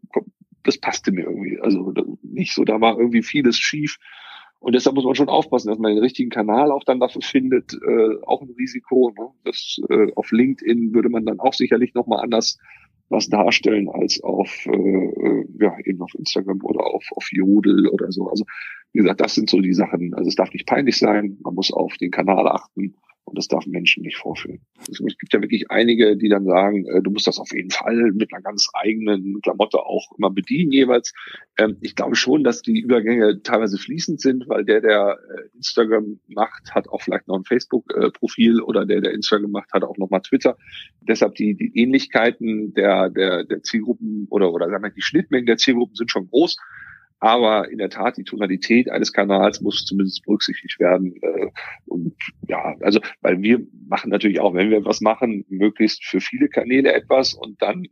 [0.64, 1.58] das passte mir irgendwie.
[1.60, 3.98] Also nicht so, da war irgendwie vieles schief.
[4.58, 7.74] Und deshalb muss man schon aufpassen, dass man den richtigen Kanal auch dann dafür findet.
[7.74, 9.12] Äh, auch ein Risiko.
[9.18, 9.28] Ne?
[9.44, 12.58] Das, äh, auf LinkedIn würde man dann auch sicherlich nochmal anders
[13.08, 18.10] was darstellen als auf, äh, äh, ja, eben auf Instagram oder auf, auf Jodel oder
[18.10, 18.28] so.
[18.28, 18.44] Also,
[18.92, 20.14] wie gesagt, das sind so die Sachen.
[20.14, 23.66] Also es darf nicht peinlich sein, man muss auf den Kanal achten und das darf
[23.66, 24.60] Menschen nicht vorführen.
[24.78, 27.70] Also es gibt ja wirklich einige, die dann sagen, äh, du musst das auf jeden
[27.70, 31.12] Fall mit einer ganz eigenen Klamotte auch immer bedienen jeweils.
[31.56, 36.18] Ähm, ich glaube schon, dass die Übergänge teilweise fließend sind, weil der, der äh, Instagram
[36.28, 40.10] macht, hat auch vielleicht noch ein Facebook-Profil oder der, der Instagram macht, hat auch noch
[40.10, 40.56] mal Twitter.
[41.00, 45.58] Deshalb die, die Ähnlichkeiten der, der, der Zielgruppen oder, oder sagen wir, die Schnittmengen der
[45.58, 46.56] Zielgruppen sind schon groß.
[47.22, 51.14] Aber in der Tat, die Tonalität eines Kanals muss zumindest berücksichtigt werden.
[51.22, 51.50] Äh,
[51.86, 52.16] und
[52.48, 56.92] ja, also, weil wir machen natürlich auch, wenn wir was machen, möglichst für viele Kanäle
[56.92, 57.86] etwas und dann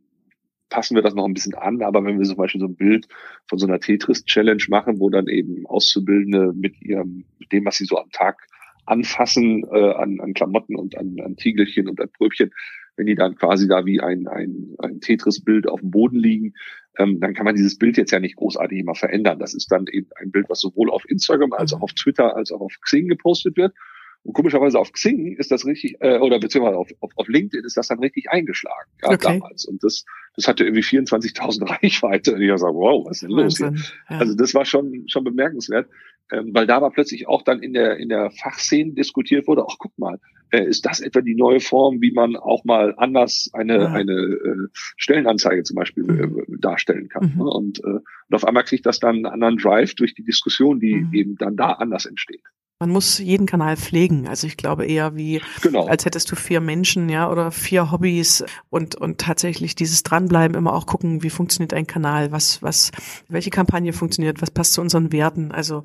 [0.69, 1.81] passen wir das noch ein bisschen an.
[1.83, 3.07] Aber wenn wir zum Beispiel so ein Bild
[3.49, 7.85] von so einer Tetris-Challenge machen, wo dann eben Auszubildende mit ihrem, mit dem, was sie
[7.85, 8.49] so am Tag
[8.85, 12.51] anfassen, äh, an, an Klamotten und an, an Tiegelchen und an Pröbchen,
[12.97, 16.55] wenn die dann quasi da wie ein, ein, ein Tetris-Bild auf dem Boden liegen,
[16.99, 19.39] ähm, dann kann man dieses Bild jetzt ja nicht großartig immer verändern.
[19.39, 22.53] Das ist dann eben ein Bild, was sowohl auf Instagram als auch auf Twitter als
[22.53, 23.75] auch auf Xing gepostet wird.
[24.23, 27.77] Und komischerweise auf Xing ist das richtig, äh, oder beziehungsweise auf, auf, auf LinkedIn ist
[27.79, 29.19] das dann richtig eingeschlagen, ja, okay.
[29.39, 29.65] damals.
[29.65, 30.05] Und das,
[30.37, 32.35] das hatte irgendwie 24.000 Reichweite.
[32.35, 33.73] Und ich habe gesagt, wow, was ist denn los hier?
[34.11, 34.19] Ja.
[34.19, 35.89] Also das war schon, schon bemerkenswert
[36.33, 39.77] ähm, weil da aber plötzlich auch dann in der in der Fachszene diskutiert wurde, ach
[39.79, 40.19] guck mal,
[40.51, 43.93] äh, ist das etwa die neue Form, wie man auch mal anders eine ja.
[43.93, 46.61] eine äh, Stellenanzeige zum Beispiel äh, mhm.
[46.61, 47.33] darstellen kann.
[47.35, 47.39] Mhm.
[47.39, 47.51] Ne?
[47.51, 50.97] Und, äh, und auf einmal kriegt das dann einen anderen Drive durch die Diskussion, die
[50.97, 51.15] mhm.
[51.15, 52.43] eben dann da anders entsteht.
[52.83, 54.27] Man muss jeden Kanal pflegen.
[54.27, 55.87] Also ich glaube eher wie, genau.
[55.87, 60.73] als hättest du vier Menschen, ja, oder vier Hobbys und, und tatsächlich dieses Dranbleiben, immer
[60.73, 62.91] auch gucken, wie funktioniert ein Kanal, was, was,
[63.29, 65.53] welche Kampagne funktioniert, was passt zu unseren Werten.
[65.53, 65.83] Also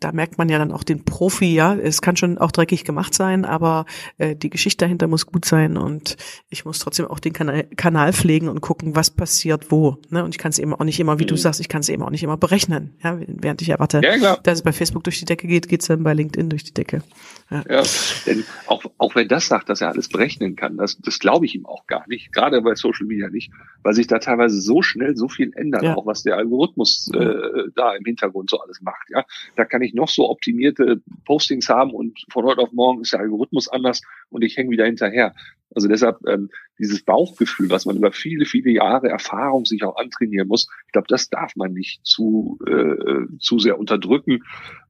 [0.00, 1.74] da merkt man ja dann auch den Profi, ja.
[1.74, 3.86] Es kann schon auch dreckig gemacht sein, aber
[4.18, 6.16] äh, die Geschichte dahinter muss gut sein und
[6.48, 9.98] ich muss trotzdem auch den Kanal, Kanal pflegen und gucken, was passiert wo.
[10.10, 10.24] Ne?
[10.24, 11.28] Und ich kann es eben auch nicht immer, wie mhm.
[11.28, 12.94] du sagst, ich kann es eben auch nicht immer berechnen.
[13.02, 15.88] Ja, während ich erwarte, ja, dass es bei Facebook durch die Decke geht, geht es
[15.88, 17.02] dann bei LinkedIn durch die Decke.
[17.50, 17.64] Ja.
[17.68, 17.82] ja,
[18.26, 21.54] denn auch, auch wenn das sagt, dass er alles berechnen kann, das, das glaube ich
[21.54, 23.50] ihm auch gar nicht, gerade bei Social Media nicht,
[23.82, 25.96] weil sich da teilweise so schnell so viel ändert, ja.
[25.96, 29.08] auch was der Algorithmus äh, da im Hintergrund so alles macht.
[29.08, 29.24] Ja,
[29.56, 33.20] da kann ich noch so optimierte Postings haben und von heute auf morgen ist der
[33.20, 35.34] Algorithmus anders und ich hänge wieder hinterher.
[35.74, 40.48] Also deshalb ähm, dieses Bauchgefühl, was man über viele, viele Jahre Erfahrung sich auch antrainieren
[40.48, 44.44] muss, ich glaube, das darf man nicht zu, äh, zu sehr unterdrücken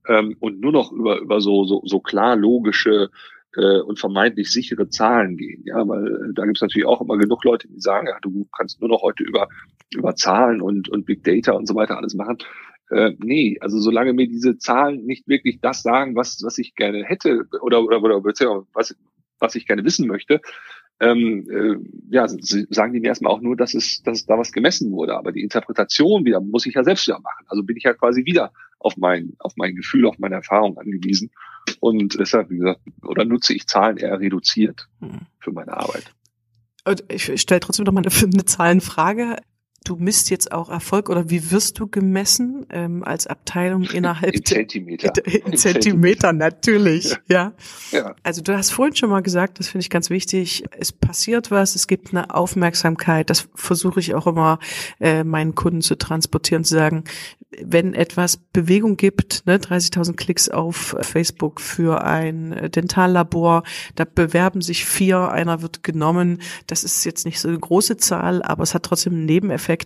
[0.06, 3.10] ähm, und nur noch über, über so, so, so klar logische
[3.56, 5.62] äh, und vermeintlich sichere Zahlen gehen.
[5.64, 8.46] Ja, weil äh, da gibt es natürlich auch immer genug Leute, die sagen, ja, du
[8.56, 9.48] kannst nur noch heute über,
[9.94, 12.38] über Zahlen und, und Big Data und so weiter alles machen.
[12.90, 17.04] Äh, nee, also solange mir diese Zahlen nicht wirklich das sagen, was, was ich gerne
[17.04, 18.24] hätte oder, oder, oder
[18.72, 18.96] was,
[19.38, 20.40] was ich gerne wissen möchte,
[21.00, 21.76] ähm, äh,
[22.10, 25.16] ja, sagen die mir erstmal auch nur, dass es, dass da was gemessen wurde.
[25.16, 27.44] Aber die Interpretation wieder muss ich ja selbst wieder machen.
[27.48, 31.30] Also bin ich ja quasi wieder auf mein, auf mein Gefühl, auf meine Erfahrung angewiesen.
[31.80, 35.20] Und deshalb, wie gesagt, oder nutze ich Zahlen eher reduziert hm.
[35.38, 36.12] für meine Arbeit.
[37.08, 39.36] Ich stelle trotzdem noch mal eine, eine Zahlenfrage.
[39.88, 44.44] Du misst jetzt auch Erfolg oder wie wirst du gemessen ähm, als Abteilung innerhalb in
[44.44, 45.26] Zentimeter.
[45.26, 47.52] In, in Zentimeter, natürlich, ja.
[47.90, 47.98] ja.
[47.98, 48.14] ja.
[48.22, 51.74] Also du hast vorhin schon mal gesagt, das finde ich ganz wichtig, es passiert was,
[51.74, 54.58] es gibt eine Aufmerksamkeit, das versuche ich auch immer
[55.00, 57.04] äh, meinen Kunden zu transportieren, zu sagen,
[57.62, 63.62] wenn etwas Bewegung gibt, ne, 30.000 Klicks auf Facebook für ein Dentallabor,
[63.94, 68.42] da bewerben sich vier, einer wird genommen, das ist jetzt nicht so eine große Zahl,
[68.42, 69.77] aber es hat trotzdem einen Nebeneffekt,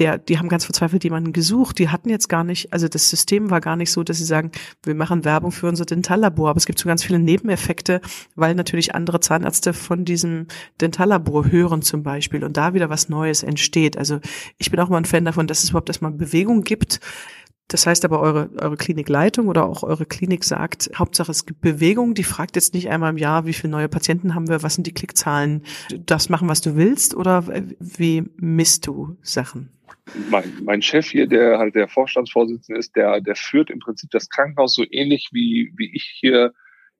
[0.00, 1.78] der, die haben ganz verzweifelt jemanden gesucht.
[1.78, 4.50] Die hatten jetzt gar nicht, also das System war gar nicht so, dass sie sagen,
[4.82, 6.48] wir machen Werbung für unser Dentallabor.
[6.48, 8.00] Aber es gibt so ganz viele Nebeneffekte,
[8.34, 10.46] weil natürlich andere Zahnärzte von diesem
[10.80, 13.98] Dentallabor hören zum Beispiel und da wieder was Neues entsteht.
[13.98, 14.20] Also
[14.56, 17.00] ich bin auch mal ein Fan davon, dass es überhaupt erstmal Bewegung gibt.
[17.70, 22.14] Das heißt aber, eure, eure Klinikleitung oder auch eure Klinik sagt, Hauptsache es gibt Bewegung.
[22.14, 24.86] Die fragt jetzt nicht einmal im Jahr, wie viele neue Patienten haben wir, was sind
[24.86, 25.62] die Klickzahlen.
[26.06, 27.44] Das machen, was du willst oder
[27.78, 29.70] wie misst du Sachen?
[30.30, 34.28] mein, mein Chef hier, der halt der Vorstandsvorsitzende ist, der, der führt im Prinzip das
[34.28, 36.52] Krankenhaus so ähnlich wie, wie ich hier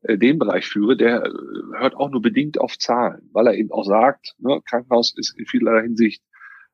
[0.02, 1.30] äh, den Bereich führe, der äh,
[1.78, 5.46] hört auch nur bedingt auf Zahlen, weil er eben auch sagt, ne, Krankenhaus ist in
[5.46, 6.22] vielerlei Hinsicht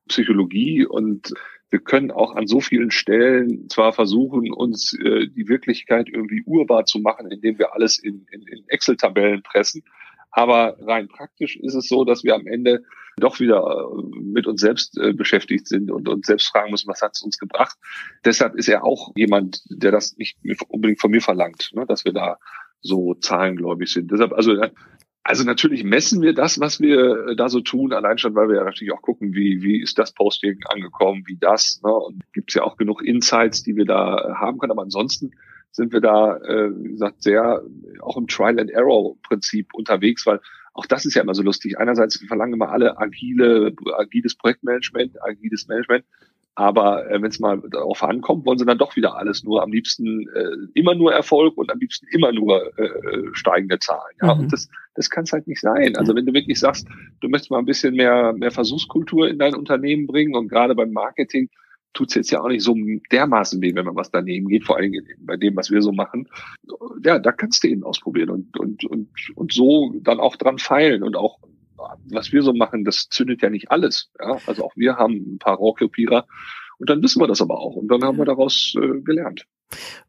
[0.07, 1.33] Psychologie und
[1.69, 6.85] wir können auch an so vielen Stellen zwar versuchen, uns äh, die Wirklichkeit irgendwie urbar
[6.85, 9.83] zu machen, indem wir alles in, in, in Excel-Tabellen pressen,
[10.31, 12.83] aber rein praktisch ist es so, dass wir am Ende
[13.17, 17.01] doch wieder äh, mit uns selbst äh, beschäftigt sind und uns selbst fragen müssen, was
[17.01, 17.75] hat es uns gebracht.
[18.23, 20.37] Deshalb ist er auch jemand, der das nicht
[20.67, 22.37] unbedingt von mir verlangt, ne, dass wir da
[22.81, 24.11] so zahlengläubig sind.
[24.11, 24.53] Deshalb, also,
[25.27, 28.63] also natürlich messen wir das, was wir da so tun, allein schon, weil wir ja
[28.63, 31.81] natürlich auch gucken, wie, wie ist das Posting angekommen, wie das.
[31.83, 31.91] Ne?
[31.91, 34.71] Und gibt es ja auch genug Insights, die wir da haben können.
[34.71, 35.31] Aber ansonsten
[35.69, 37.61] sind wir da, äh, wie gesagt, sehr
[37.99, 40.39] auch im Trial-and-Error-Prinzip unterwegs, weil
[40.73, 41.77] auch das ist ja immer so lustig.
[41.77, 46.05] Einerseits verlangen immer alle agile, agiles Projektmanagement, agiles Management.
[46.57, 49.71] Aber äh, wenn es mal darauf ankommt, wollen sie dann doch wieder alles nur am
[49.71, 52.89] liebsten äh, immer nur Erfolg und am liebsten immer nur äh,
[53.33, 54.15] steigende Zahlen.
[54.19, 54.41] Ja, mhm.
[54.41, 55.95] und das, das kann es halt nicht sein.
[55.97, 56.87] Also wenn du wirklich sagst,
[57.21, 60.91] du möchtest mal ein bisschen mehr, mehr Versuchskultur in dein Unternehmen bringen und gerade beim
[60.91, 61.47] Marketing
[61.93, 62.75] tut es jetzt ja auch nicht so
[63.11, 66.27] dermaßen weh, wenn man was daneben geht, vor allem bei dem, was wir so machen.
[67.03, 71.03] Ja, da kannst du eben ausprobieren und, und, und, und so dann auch dran feilen
[71.03, 71.37] und auch
[71.77, 74.11] was wir so machen, das zündet ja nicht alles.
[74.19, 74.37] Ja?
[74.45, 76.27] Also auch wir haben ein paar Rohrkrepierer
[76.77, 79.45] und dann wissen wir das aber auch und dann haben wir daraus äh, gelernt.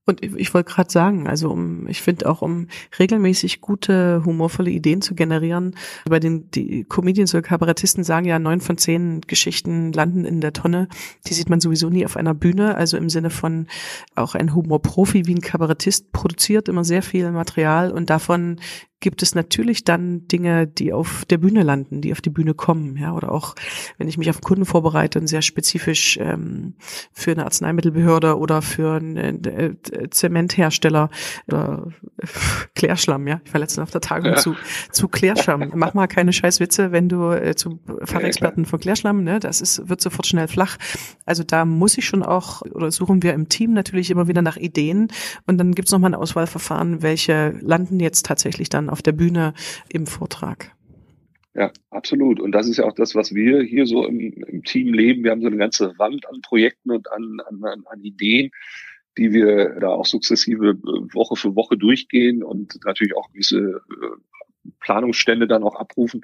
[0.08, 5.02] Und ich wollte gerade sagen, also um, ich finde auch, um regelmäßig gute, humorvolle Ideen
[5.02, 5.76] zu generieren,
[6.08, 10.54] bei den die Comedians oder Kabarettisten sagen ja, neun von zehn Geschichten landen in der
[10.54, 10.88] Tonne.
[11.26, 12.76] Die sieht man sowieso nie auf einer Bühne.
[12.76, 13.66] Also im Sinne von
[14.14, 18.58] auch ein Humorprofi wie ein Kabarettist produziert immer sehr viel Material und davon
[19.00, 22.96] gibt es natürlich dann Dinge, die auf der Bühne landen, die auf die Bühne kommen,
[22.96, 23.54] ja, oder auch
[23.96, 26.74] wenn ich mich auf Kunden vorbereite und sehr spezifisch ähm,
[27.12, 29.74] für eine Arzneimittelbehörde oder für einen äh,
[30.10, 31.10] Zementhersteller
[31.46, 31.88] oder
[32.74, 34.36] Klärschlamm, ja, ich war letztens auf der Tagung ja.
[34.36, 34.56] zu
[34.90, 35.72] zu Klärschlamm.
[35.74, 40.00] Mach mal keine Scheißwitze, wenn du äh, zu Fachexperten von Klärschlamm, ne, das ist wird
[40.00, 40.76] sofort schnell flach.
[41.24, 44.56] Also da muss ich schon auch oder suchen wir im Team natürlich immer wieder nach
[44.56, 45.08] Ideen
[45.46, 49.54] und dann gibt's noch mal ein Auswahlverfahren, welche landen jetzt tatsächlich dann auf der Bühne
[49.88, 50.72] im Vortrag.
[51.58, 52.38] Ja, absolut.
[52.38, 55.24] Und das ist ja auch das, was wir hier so im, im Team leben.
[55.24, 58.50] Wir haben so eine ganze Wand an Projekten und an, an, an Ideen,
[59.18, 64.70] die wir da auch sukzessive äh, Woche für Woche durchgehen und natürlich auch gewisse äh,
[64.80, 66.22] Planungsstände dann auch abrufen.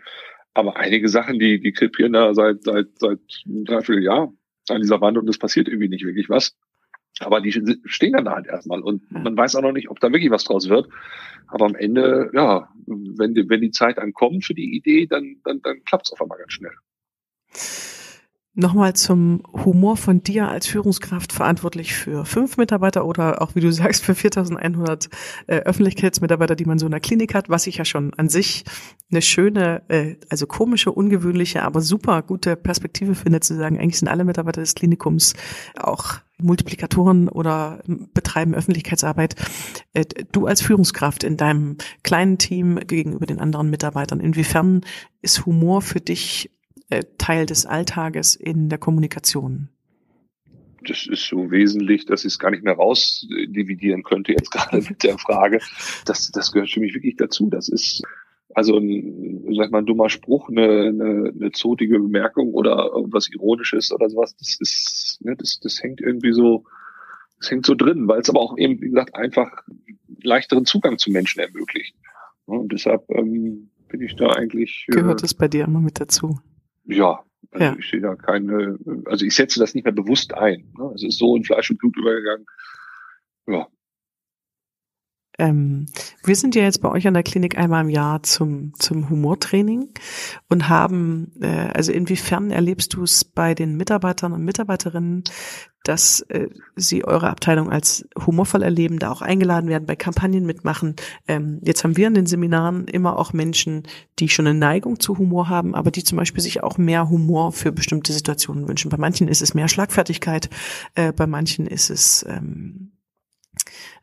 [0.54, 4.32] Aber einige Sachen, die, die krepieren da seit, seit, seit drei, Jahr
[4.68, 6.56] an dieser Wand und es passiert irgendwie nicht wirklich was.
[7.20, 7.52] Aber die
[7.84, 10.44] stehen dann da halt erstmal und man weiß auch noch nicht, ob da wirklich was
[10.44, 10.88] draus wird.
[11.48, 15.36] Aber am Ende, ja, wenn die, wenn die Zeit dann kommt für die Idee, dann,
[15.44, 16.74] dann, dann klappt es auf einmal ganz schnell.
[18.56, 23.72] Nochmal zum Humor von dir als Führungskraft verantwortlich für fünf Mitarbeiter oder auch, wie du
[23.72, 25.08] sagst, für 4100
[25.48, 28.62] äh, Öffentlichkeitsmitarbeiter, die man so in der Klinik hat, was ich ja schon an sich
[29.10, 34.06] eine schöne, äh, also komische, ungewöhnliche, aber super gute Perspektive finde, zu sagen, eigentlich sind
[34.06, 35.34] alle Mitarbeiter des Klinikums
[35.76, 37.82] auch Multiplikatoren oder
[38.12, 39.34] betreiben Öffentlichkeitsarbeit.
[39.94, 44.82] Äh, du als Führungskraft in deinem kleinen Team gegenüber den anderen Mitarbeitern, inwiefern
[45.22, 46.53] ist Humor für dich
[46.90, 49.68] äh, Teil des Alltages in der Kommunikation?
[50.86, 55.02] das ist so wesentlich, dass ich es gar nicht mehr rausdividieren könnte jetzt gerade mit
[55.02, 55.60] der Frage.
[56.04, 57.48] Das, das gehört für mich wirklich dazu.
[57.50, 58.02] Das ist
[58.54, 63.92] also ein, sag mal, ein dummer Spruch, eine, eine, eine zotige Bemerkung oder irgendwas Ironisches
[63.92, 64.36] oder sowas.
[64.36, 66.64] Das ist, ne, das, das hängt irgendwie so,
[67.40, 69.50] das hängt so drin, weil es aber auch eben, wie gesagt, einfach
[70.22, 71.96] leichteren Zugang zu Menschen ermöglicht.
[72.46, 74.86] Und deshalb ähm, bin ich da eigentlich.
[74.88, 76.38] Gehört äh, es bei dir immer mit dazu?
[76.84, 77.76] Ja, Also Ja.
[77.78, 80.72] ich sehe da keine, also ich setze das nicht mehr bewusst ein.
[80.78, 80.92] Ne?
[80.94, 82.46] Es ist so in Fleisch und Blut übergegangen.
[83.46, 83.68] Ja,
[85.38, 85.86] Ähm,
[86.22, 89.88] wir sind ja jetzt bei euch an der Klinik einmal im Jahr zum, zum Humortraining
[90.48, 95.24] und haben, äh, also inwiefern erlebst du es bei den Mitarbeitern und Mitarbeiterinnen,
[95.84, 100.96] dass äh, sie eure Abteilung als humorvoll erleben, da auch eingeladen werden, bei Kampagnen mitmachen.
[101.28, 103.82] Ähm, jetzt haben wir in den Seminaren immer auch Menschen,
[104.18, 107.52] die schon eine Neigung zu Humor haben, aber die zum Beispiel sich auch mehr Humor
[107.52, 108.88] für bestimmte Situationen wünschen.
[108.88, 110.48] Bei manchen ist es mehr Schlagfertigkeit,
[110.94, 112.92] äh, bei manchen ist es ähm,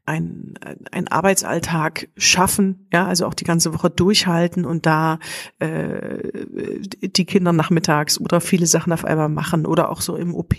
[0.05, 0.55] ein,
[0.91, 5.19] ein Arbeitsalltag schaffen, ja, also auch die ganze Woche durchhalten und da
[5.59, 6.45] äh,
[7.01, 10.55] die Kinder nachmittags oder viele Sachen auf einmal machen oder auch so im OP,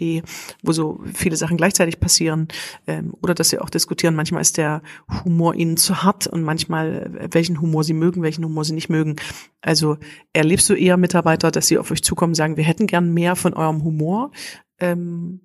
[0.62, 2.49] wo so viele Sachen gleichzeitig passieren
[2.86, 4.80] ähm, oder dass sie auch diskutieren, manchmal ist der
[5.24, 8.90] Humor ihnen zu hart und manchmal äh, welchen Humor sie mögen, welchen Humor sie nicht
[8.90, 9.16] mögen.
[9.61, 9.99] Also
[10.32, 13.55] erlebst du eher Mitarbeiter, dass sie auf euch zukommen sagen, wir hätten gern mehr von
[13.55, 14.30] eurem Humor?
[14.78, 15.40] Ähm,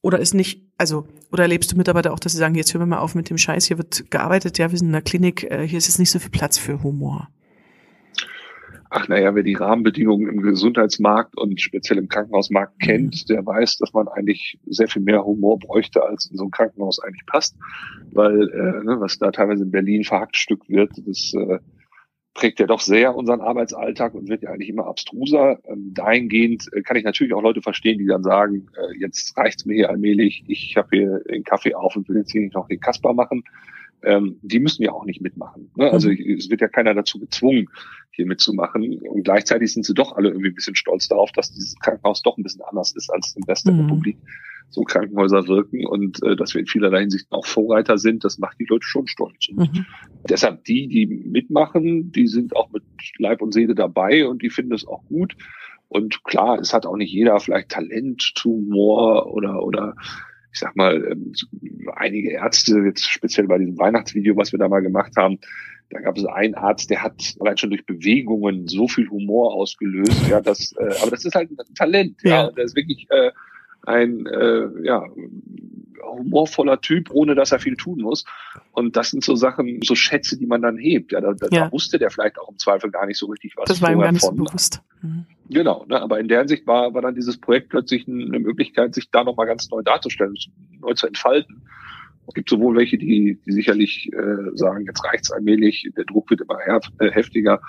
[0.00, 2.96] oder ist nicht, also, oder erlebst du Mitarbeiter auch, dass sie sagen, jetzt hören wir
[2.96, 5.66] mal auf mit dem Scheiß, hier wird gearbeitet, ja, wir sind in der Klinik, äh,
[5.66, 7.28] hier ist jetzt nicht so viel Platz für Humor.
[8.90, 13.92] ach naja, wer die Rahmenbedingungen im Gesundheitsmarkt und speziell im Krankenhausmarkt kennt, der weiß, dass
[13.92, 17.56] man eigentlich sehr viel mehr Humor bräuchte, als in so ein Krankenhaus eigentlich passt.
[18.12, 21.58] Weil äh, ne, was da teilweise in Berlin verhackstückt wird, das äh,
[22.38, 25.58] prägt ja doch sehr unseren Arbeitsalltag und wird ja eigentlich immer abstruser.
[25.66, 29.66] Ähm, dahingehend äh, kann ich natürlich auch Leute verstehen, die dann sagen, äh, jetzt reicht's
[29.66, 32.68] mir hier allmählich, ich habe hier den Kaffee auf und will jetzt hier nicht noch
[32.68, 33.42] den Kasper machen.
[34.04, 35.72] Ähm, die müssen ja auch nicht mitmachen.
[35.74, 35.90] Ne?
[35.90, 36.36] Also Mhm.
[36.38, 37.66] es wird ja keiner dazu gezwungen,
[38.12, 39.00] hier mitzumachen.
[39.00, 42.38] Und gleichzeitig sind sie doch alle irgendwie ein bisschen stolz darauf, dass dieses Krankenhaus doch
[42.38, 43.80] ein bisschen anders ist als im Rest der Mhm.
[43.80, 44.16] Republik.
[44.70, 48.58] So Krankenhäuser wirken und äh, dass wir in vielerlei Hinsicht auch Vorreiter sind, das macht
[48.60, 49.48] die Leute schon stolz.
[49.50, 49.86] Mhm.
[50.28, 52.82] Deshalb die, die mitmachen, die sind auch mit
[53.18, 55.36] Leib und Seele dabei und die finden es auch gut.
[55.88, 59.94] Und klar, es hat auch nicht jeder vielleicht Talent zu Humor oder, oder
[60.52, 61.32] ich sag mal, ähm,
[61.96, 65.38] einige Ärzte, jetzt speziell bei diesem Weihnachtsvideo, was wir da mal gemacht haben,
[65.90, 70.28] da gab es einen Arzt, der hat allein schon durch Bewegungen so viel Humor ausgelöst,
[70.28, 72.46] ja, das, äh, aber das ist halt ein Talent, ja, Ja.
[72.48, 73.30] und der ist wirklich äh,
[73.88, 75.04] ein äh, ja,
[76.02, 78.24] humorvoller Typ, ohne dass er viel tun muss.
[78.72, 81.12] Und das sind so Sachen, so Schätze, die man dann hebt.
[81.12, 81.72] Ja, da, da, Ja.
[81.72, 84.12] wusste der vielleicht auch im Zweifel gar nicht so richtig was Das war ihm gar
[84.12, 84.80] nicht so bewusst.
[85.02, 85.26] Mhm.
[85.50, 89.10] Genau, ne, aber in der Hinsicht war, war dann dieses Projekt plötzlich eine Möglichkeit, sich
[89.10, 90.34] da nochmal ganz neu darzustellen,
[90.80, 91.62] neu zu entfalten.
[92.28, 96.42] Es gibt sowohl welche, die, die sicherlich äh, sagen, jetzt reicht's allmählich, der Druck wird
[96.42, 97.60] immer äh, heftiger,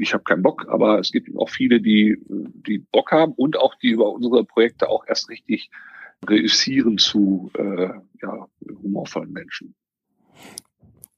[0.00, 3.74] ich habe keinen Bock, aber es gibt auch viele, die, die Bock haben und auch
[3.74, 5.70] die über unsere Projekte auch erst richtig
[6.26, 7.90] reüssieren zu äh,
[8.22, 8.46] ja,
[8.82, 9.74] humorvollen Menschen.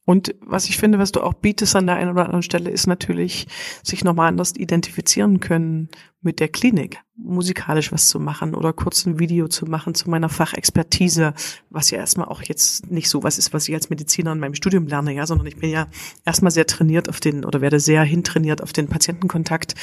[0.04, 2.88] Und was ich finde, was du auch bietest an der einen oder anderen Stelle, ist
[2.88, 3.46] natürlich,
[3.84, 5.88] sich nochmal anders identifizieren können
[6.20, 10.28] mit der Klinik, musikalisch was zu machen oder kurz ein Video zu machen zu meiner
[10.28, 11.34] Fachexpertise,
[11.70, 14.54] was ja erstmal auch jetzt nicht so was ist, was ich als Mediziner in meinem
[14.54, 15.86] Studium lerne, ja, sondern ich bin ja
[16.24, 19.74] erstmal sehr trainiert auf den oder werde sehr hintrainiert auf den Patientenkontakt.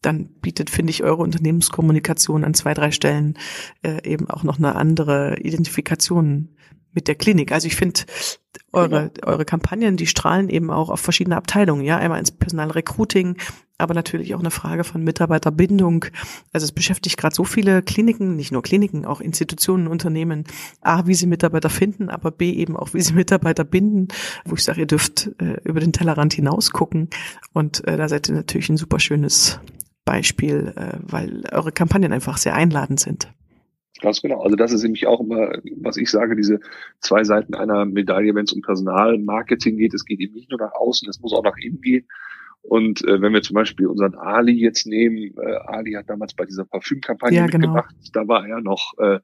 [0.00, 3.38] Dann bietet, finde ich, eure Unternehmenskommunikation an zwei, drei Stellen
[3.82, 6.56] äh, eben auch noch eine andere Identifikation
[6.92, 7.52] mit der Klinik.
[7.52, 8.00] Also ich finde
[8.72, 13.36] eure, eure Kampagnen, die strahlen eben auch auf verschiedene Abteilungen, ja, einmal ins Personalrecruiting,
[13.78, 16.06] aber natürlich auch eine Frage von Mitarbeiterbindung.
[16.52, 20.44] Also es beschäftigt gerade so viele Kliniken, nicht nur Kliniken, auch Institutionen, Unternehmen,
[20.80, 24.08] A, wie sie Mitarbeiter finden, aber B, eben auch, wie sie Mitarbeiter binden,
[24.44, 27.08] wo ich sage, ihr dürft äh, über den Tellerrand hinaus gucken.
[27.52, 29.60] Und äh, da seid ihr natürlich ein super schönes
[30.04, 33.32] Beispiel, äh, weil eure Kampagnen einfach sehr einladend sind.
[34.00, 34.40] Ganz genau.
[34.42, 36.60] Also das ist nämlich auch immer, was ich sage, diese
[37.00, 39.94] zwei Seiten einer Medaille, wenn es um Personalmarketing geht.
[39.94, 42.06] Es geht eben nicht nur nach außen, es muss auch nach innen gehen.
[42.62, 46.44] Und äh, wenn wir zum Beispiel unseren Ali jetzt nehmen, äh, Ali hat damals bei
[46.44, 47.74] dieser Parfümkampagne Ja, genau.
[47.74, 47.94] mitgemacht.
[48.12, 49.20] Da war er noch äh,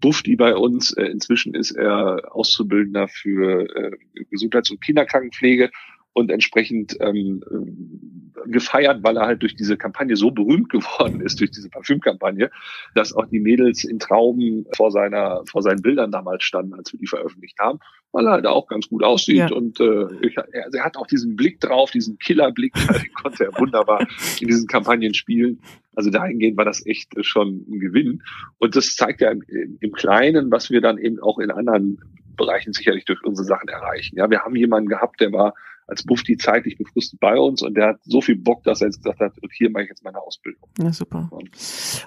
[0.00, 0.92] Bufti bei uns.
[0.92, 5.70] Äh, inzwischen ist er Auszubildender für äh, Gesundheits- und Kinderkrankenpflege
[6.18, 11.38] und entsprechend ähm, äh, gefeiert, weil er halt durch diese Kampagne so berühmt geworden ist,
[11.38, 12.50] durch diese Parfümkampagne,
[12.96, 16.98] dass auch die Mädels in Trauben vor seiner, vor seinen Bildern damals standen, als wir
[16.98, 17.78] die veröffentlicht haben,
[18.10, 19.52] weil er halt auch ganz gut aussieht Ja.
[19.52, 23.56] und äh, ich, also er hat auch diesen Blick drauf, diesen Killerblick, den konnte er
[23.58, 24.08] wunderbar
[24.40, 25.60] in diesen Kampagnen spielen.
[25.94, 28.22] Also dahingehend war das echt schon ein Gewinn.
[28.58, 29.42] Und das zeigt ja im,
[29.80, 31.98] im Kleinen, was wir dann eben auch in anderen
[32.36, 34.16] Bereichen sicherlich durch unsere Sachen erreichen.
[34.16, 35.54] Ja, wir haben jemanden gehabt, der war
[35.88, 39.02] als Bufti zeitlich befristet bei uns und der hat so viel Bock, dass er jetzt
[39.02, 40.68] gesagt hat, und hier mache ich jetzt meine Ausbildung.
[40.78, 41.30] Ja, super.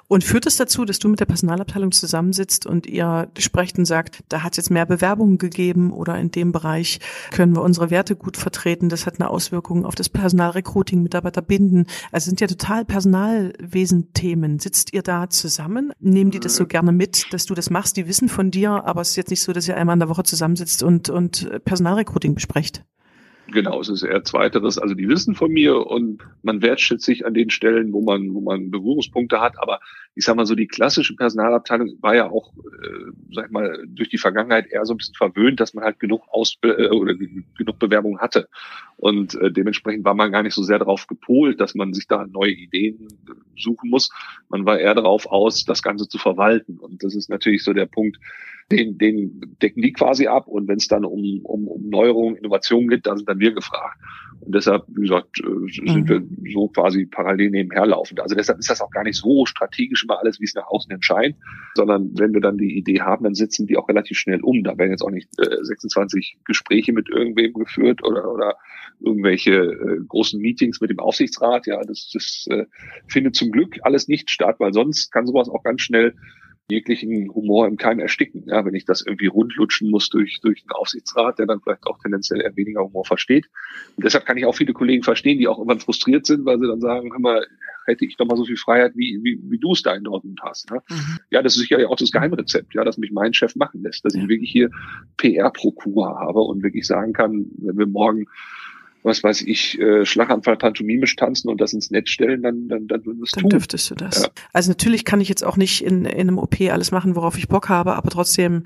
[0.07, 4.23] Und führt es dazu, dass du mit der Personalabteilung zusammensitzt und ihr sprecht und sagt,
[4.29, 6.99] da hat es jetzt mehr Bewerbungen gegeben oder in dem Bereich
[7.32, 11.88] können wir unsere Werte gut vertreten, das hat eine Auswirkung auf das Personalrecruiting, Mitarbeiter binden.
[12.11, 14.59] Also sind ja total Personalwesen-Themen.
[14.59, 15.91] Sitzt ihr da zusammen?
[15.99, 17.97] Nehmen die das so gerne mit, dass du das machst?
[17.97, 20.09] Die wissen von dir, aber es ist jetzt nicht so, dass ihr einmal in der
[20.09, 22.86] Woche zusammensitzt und, und Personalrecruiting besprecht.
[23.51, 24.77] Genau, es ist eher zweiteres.
[24.77, 28.41] Also die wissen von mir und man wertschätzt sich an den Stellen, wo man, wo
[28.41, 29.59] man Berührungspunkte hat.
[29.59, 29.79] Aber
[30.14, 34.09] ich sag mal so, die klassische Personalabteilung war ja auch, äh, sag ich mal, durch
[34.09, 37.80] die Vergangenheit eher so ein bisschen verwöhnt, dass man halt genug Aus äh, oder genug
[37.80, 38.49] Bewerbungen hatte.
[38.97, 42.28] Und äh, dementsprechend war man gar nicht so sehr darauf gepolt, dass man sich da
[42.28, 43.07] neue Ideen
[43.57, 44.09] suchen muss.
[44.49, 46.78] Man war eher darauf aus, das Ganze zu verwalten.
[46.78, 48.20] Und das ist natürlich so der Punkt,
[48.72, 50.47] den, den decken die quasi ab.
[50.47, 53.97] Und wenn es dann um, um, um Neuerungen, Innovationen geht, da sind dann wir gefragt.
[54.41, 56.09] Und deshalb, wie gesagt, äh, sind mhm.
[56.09, 58.20] wir so quasi parallel nebenher laufend.
[58.20, 60.91] Also deshalb ist das auch gar nicht so strategisch immer alles, wie es nach außen
[60.91, 61.37] entscheidet,
[61.75, 64.63] sondern wenn wir dann die Idee haben, dann setzen die auch relativ schnell um.
[64.63, 68.57] Da werden jetzt auch nicht äh, 26 Gespräche mit irgendwem geführt oder, oder
[68.99, 71.67] irgendwelche äh, großen Meetings mit dem Aufsichtsrat.
[71.67, 72.65] Ja, das, das äh,
[73.07, 76.15] findet zum Glück alles nicht statt, weil sonst kann sowas auch ganz schnell
[76.72, 78.45] jeglichen Humor im Keim ersticken.
[78.47, 81.99] Ja, wenn ich das irgendwie rundlutschen muss durch, durch einen Aufsichtsrat, der dann vielleicht auch
[81.99, 83.49] tendenziell eher weniger Humor versteht.
[83.95, 86.67] Und deshalb kann ich auch viele Kollegen verstehen, die auch irgendwann frustriert sind, weil sie
[86.67, 87.45] dann sagen, hör mal,
[87.86, 90.39] hätte ich doch mal so viel Freiheit, wie, wie, wie du es da in Dortmund
[90.41, 90.72] hast.
[90.72, 90.82] Ne?
[90.89, 91.19] Mhm.
[91.30, 94.15] Ja, das ist sicherlich auch das Geheimrezept, ja, dass mich mein Chef machen lässt, dass
[94.15, 94.69] ich wirklich hier
[95.17, 98.26] PR-Prokur habe und wirklich sagen kann, wenn wir morgen
[99.03, 103.03] was weiß ich, äh, Schlaganfall pantomimisch tanzen und das ins Netz stellen, dann, dann, dann
[103.05, 103.43] wir es tun.
[103.43, 104.23] Dann dürftest du das.
[104.23, 104.29] Ja.
[104.53, 107.47] Also natürlich kann ich jetzt auch nicht in, in einem OP alles machen, worauf ich
[107.47, 108.63] Bock habe, aber trotzdem,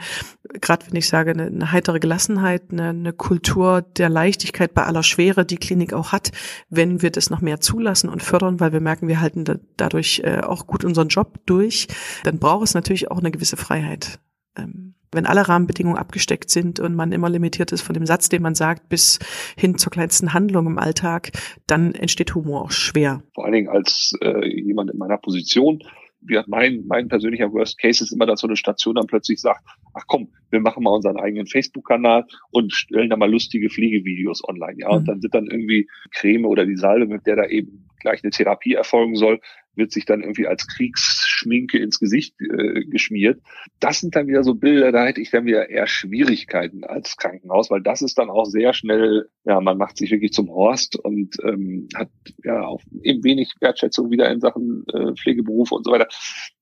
[0.62, 5.04] gerade wenn ich sage, eine, eine heitere Gelassenheit, eine, eine Kultur der Leichtigkeit bei aller
[5.04, 6.32] Schwere, die Klinik auch hat,
[6.70, 10.22] wenn wir das noch mehr zulassen und fördern, weil wir merken, wir halten da, dadurch
[10.24, 11.88] äh, auch gut unseren Job durch,
[12.24, 14.20] dann braucht es natürlich auch eine gewisse Freiheit.
[14.58, 14.85] Ähm,
[15.16, 18.56] wenn alle Rahmenbedingungen abgesteckt sind und man immer limitiert ist von dem Satz, den man
[18.56, 19.20] sagt, bis
[19.58, 21.32] hin zur kleinsten Handlung im Alltag,
[21.68, 23.24] dann entsteht Humor auch schwer.
[23.34, 25.80] Vor allen Dingen als äh, jemand in meiner Position,
[26.28, 29.64] wie mein, mein persönlicher Worst Case ist immer, dass so eine Station dann plötzlich sagt,
[29.94, 34.78] ach komm, wir machen mal unseren eigenen Facebook-Kanal und stellen da mal lustige Pflegevideos online.
[34.78, 34.96] Ja, mhm.
[34.98, 38.32] und dann sind dann irgendwie Creme oder die Salbe, mit der da eben gleich eine
[38.32, 39.40] Therapie erfolgen soll,
[39.76, 43.42] wird sich dann irgendwie als Kriegsschminke ins Gesicht äh, geschmiert.
[43.80, 47.70] Das sind dann wieder so Bilder, da hätte ich dann wieder eher Schwierigkeiten als Krankenhaus,
[47.70, 51.38] weil das ist dann auch sehr schnell, ja, man macht sich wirklich zum Horst und
[51.44, 52.10] ähm, hat
[52.44, 56.08] ja auch eben wenig Wertschätzung wieder in Sachen äh, Pflegeberufe und so weiter.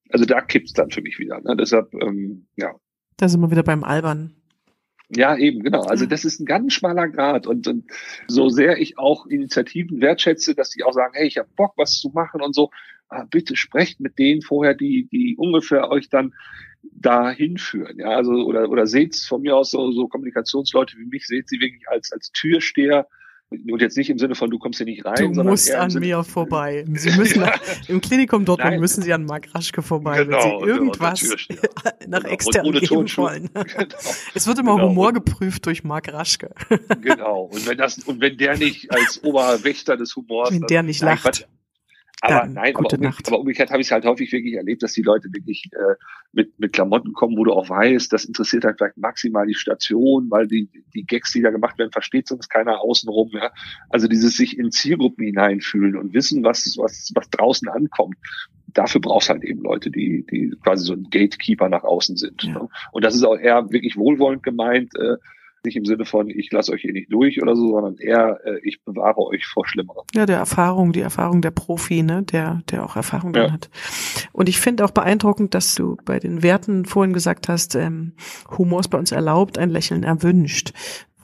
[0.10, 1.40] Also da kippt's dann für mich wieder.
[1.42, 1.56] Ne?
[1.58, 2.76] Deshalb, ähm, ja.
[3.18, 4.36] Da sind wir wieder beim Albern.
[5.16, 5.82] Ja, eben, genau.
[5.84, 7.48] Also das ist ein ganz schmaler Grad.
[7.48, 7.86] Und, und
[8.28, 12.00] so sehr ich auch Initiativen wertschätze, dass die auch sagen, hey, ich habe Bock, was
[12.00, 12.72] zu machen und so,
[13.10, 16.34] ah, bitte sprecht mit denen vorher, die, die ungefähr euch dann
[16.82, 17.98] da hinführen.
[18.00, 21.60] Ja, also oder oder seht von mir aus so, so Kommunikationsleute wie mich, seht sie
[21.60, 23.08] wirklich als als Türsteher
[23.72, 25.34] und jetzt nicht im Sinne von, du kommst hier nicht rein.
[25.34, 26.86] Du musst an Sinne, mir vorbei.
[26.94, 27.54] Sie müssen ja.
[27.88, 28.80] im Klinikum Dortmund Nein.
[28.80, 31.24] müssen Sie an Mark Raschke vorbei, genau, wenn Sie genau, irgendwas
[32.08, 32.34] nach genau.
[32.34, 33.22] extern geben Tonschuh.
[33.24, 33.50] wollen.
[33.74, 33.96] Genau.
[34.34, 34.90] Es wird immer genau.
[34.90, 36.54] Humor geprüft durch Mark Raschke.
[37.02, 37.50] Genau.
[37.52, 40.52] Und wenn das, und wenn der nicht als Oberwächter des Humors.
[40.52, 41.48] Wenn der nicht lacht.
[42.26, 44.94] Aber Dann, nein, aber, umgekehrt, aber umgekehrt habe ich es halt häufig wirklich erlebt, dass
[44.94, 45.96] die Leute wirklich äh,
[46.32, 50.32] mit, mit Klamotten kommen, wo du auch weißt, das interessiert halt vielleicht maximal die Station,
[50.32, 53.32] weil die, die Gags, die da gemacht werden, versteht sonst keiner außenrum.
[53.34, 53.52] Ja?
[53.90, 58.16] Also dieses sich in Zielgruppen hineinfühlen und wissen, was, was, was draußen ankommt
[58.68, 62.42] dafür brauchst halt eben Leute, die, die quasi so ein Gatekeeper nach außen sind.
[62.44, 62.54] Ja.
[62.54, 62.70] Ne?
[62.92, 64.96] Und das ist auch eher wirklich wohlwollend gemeint.
[64.96, 65.18] Äh,
[65.66, 68.60] nicht im Sinne von, ich lasse euch hier nicht durch oder so, sondern eher, äh,
[68.64, 70.04] ich bewahre euch vor Schlimmerem.
[70.14, 73.52] Ja, der Erfahrung, die Erfahrung der Profi, ne, der, der auch Erfahrung ja.
[73.52, 73.70] hat.
[74.32, 78.14] Und ich finde auch beeindruckend, dass du bei den Werten vorhin gesagt hast, ähm,
[78.58, 80.74] Humor ist bei uns erlaubt, ein Lächeln erwünscht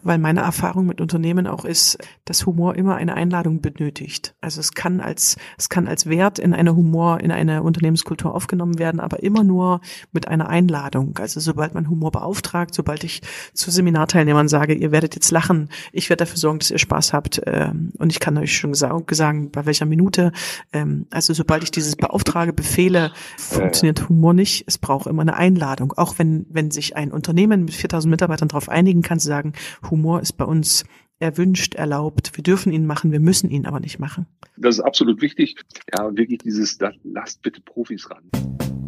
[0.04, 4.36] weil meine Erfahrung mit Unternehmen auch ist, dass Humor immer eine Einladung benötigt.
[4.42, 8.80] Also es kann als, es kann als Wert in eine Humor, in eine Unternehmenskultur aufgenommen
[8.80, 9.82] werden, aber immer nur
[10.12, 11.18] mit einer Einladung.
[11.20, 13.22] Also sobald man Humor beauftragt, sobald ich
[13.54, 17.42] zu Seminarteilnehmern sage, ihr werdet jetzt lachen, ich werde dafür sorgen, dass ihr Spaß habt,
[17.46, 20.32] ähm, und ich kann euch schon sagen, bei welcher Minute,
[20.74, 24.64] ähm, also sobald ich dieses beauftrage, befehle, funktioniert Humor nicht.
[24.68, 25.94] Es braucht immer eine Einladung.
[25.96, 29.54] Auch wenn, wenn sich ein Unternehmen mit 4000 Mitarbeitern darauf einigen kann, zu sagen,
[29.92, 30.86] Humor ist bei uns
[31.20, 32.32] erwünscht, erlaubt.
[32.36, 34.26] Wir dürfen ihn machen, wir müssen ihn aber nicht machen.
[34.58, 35.56] Das ist absolut wichtig.
[35.96, 38.24] Ja, wirklich dieses, lasst bitte Profis ran.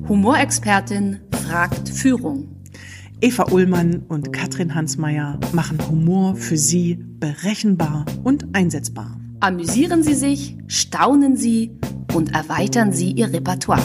[0.08, 2.62] Humorexpertin fragt Führung.
[3.22, 9.20] Eva Ullmann und Katrin Hansmeier machen Humor für Sie berechenbar und einsetzbar.
[9.42, 11.72] Amüsieren Sie sich, staunen Sie
[12.16, 13.84] und erweitern Sie Ihr Repertoire.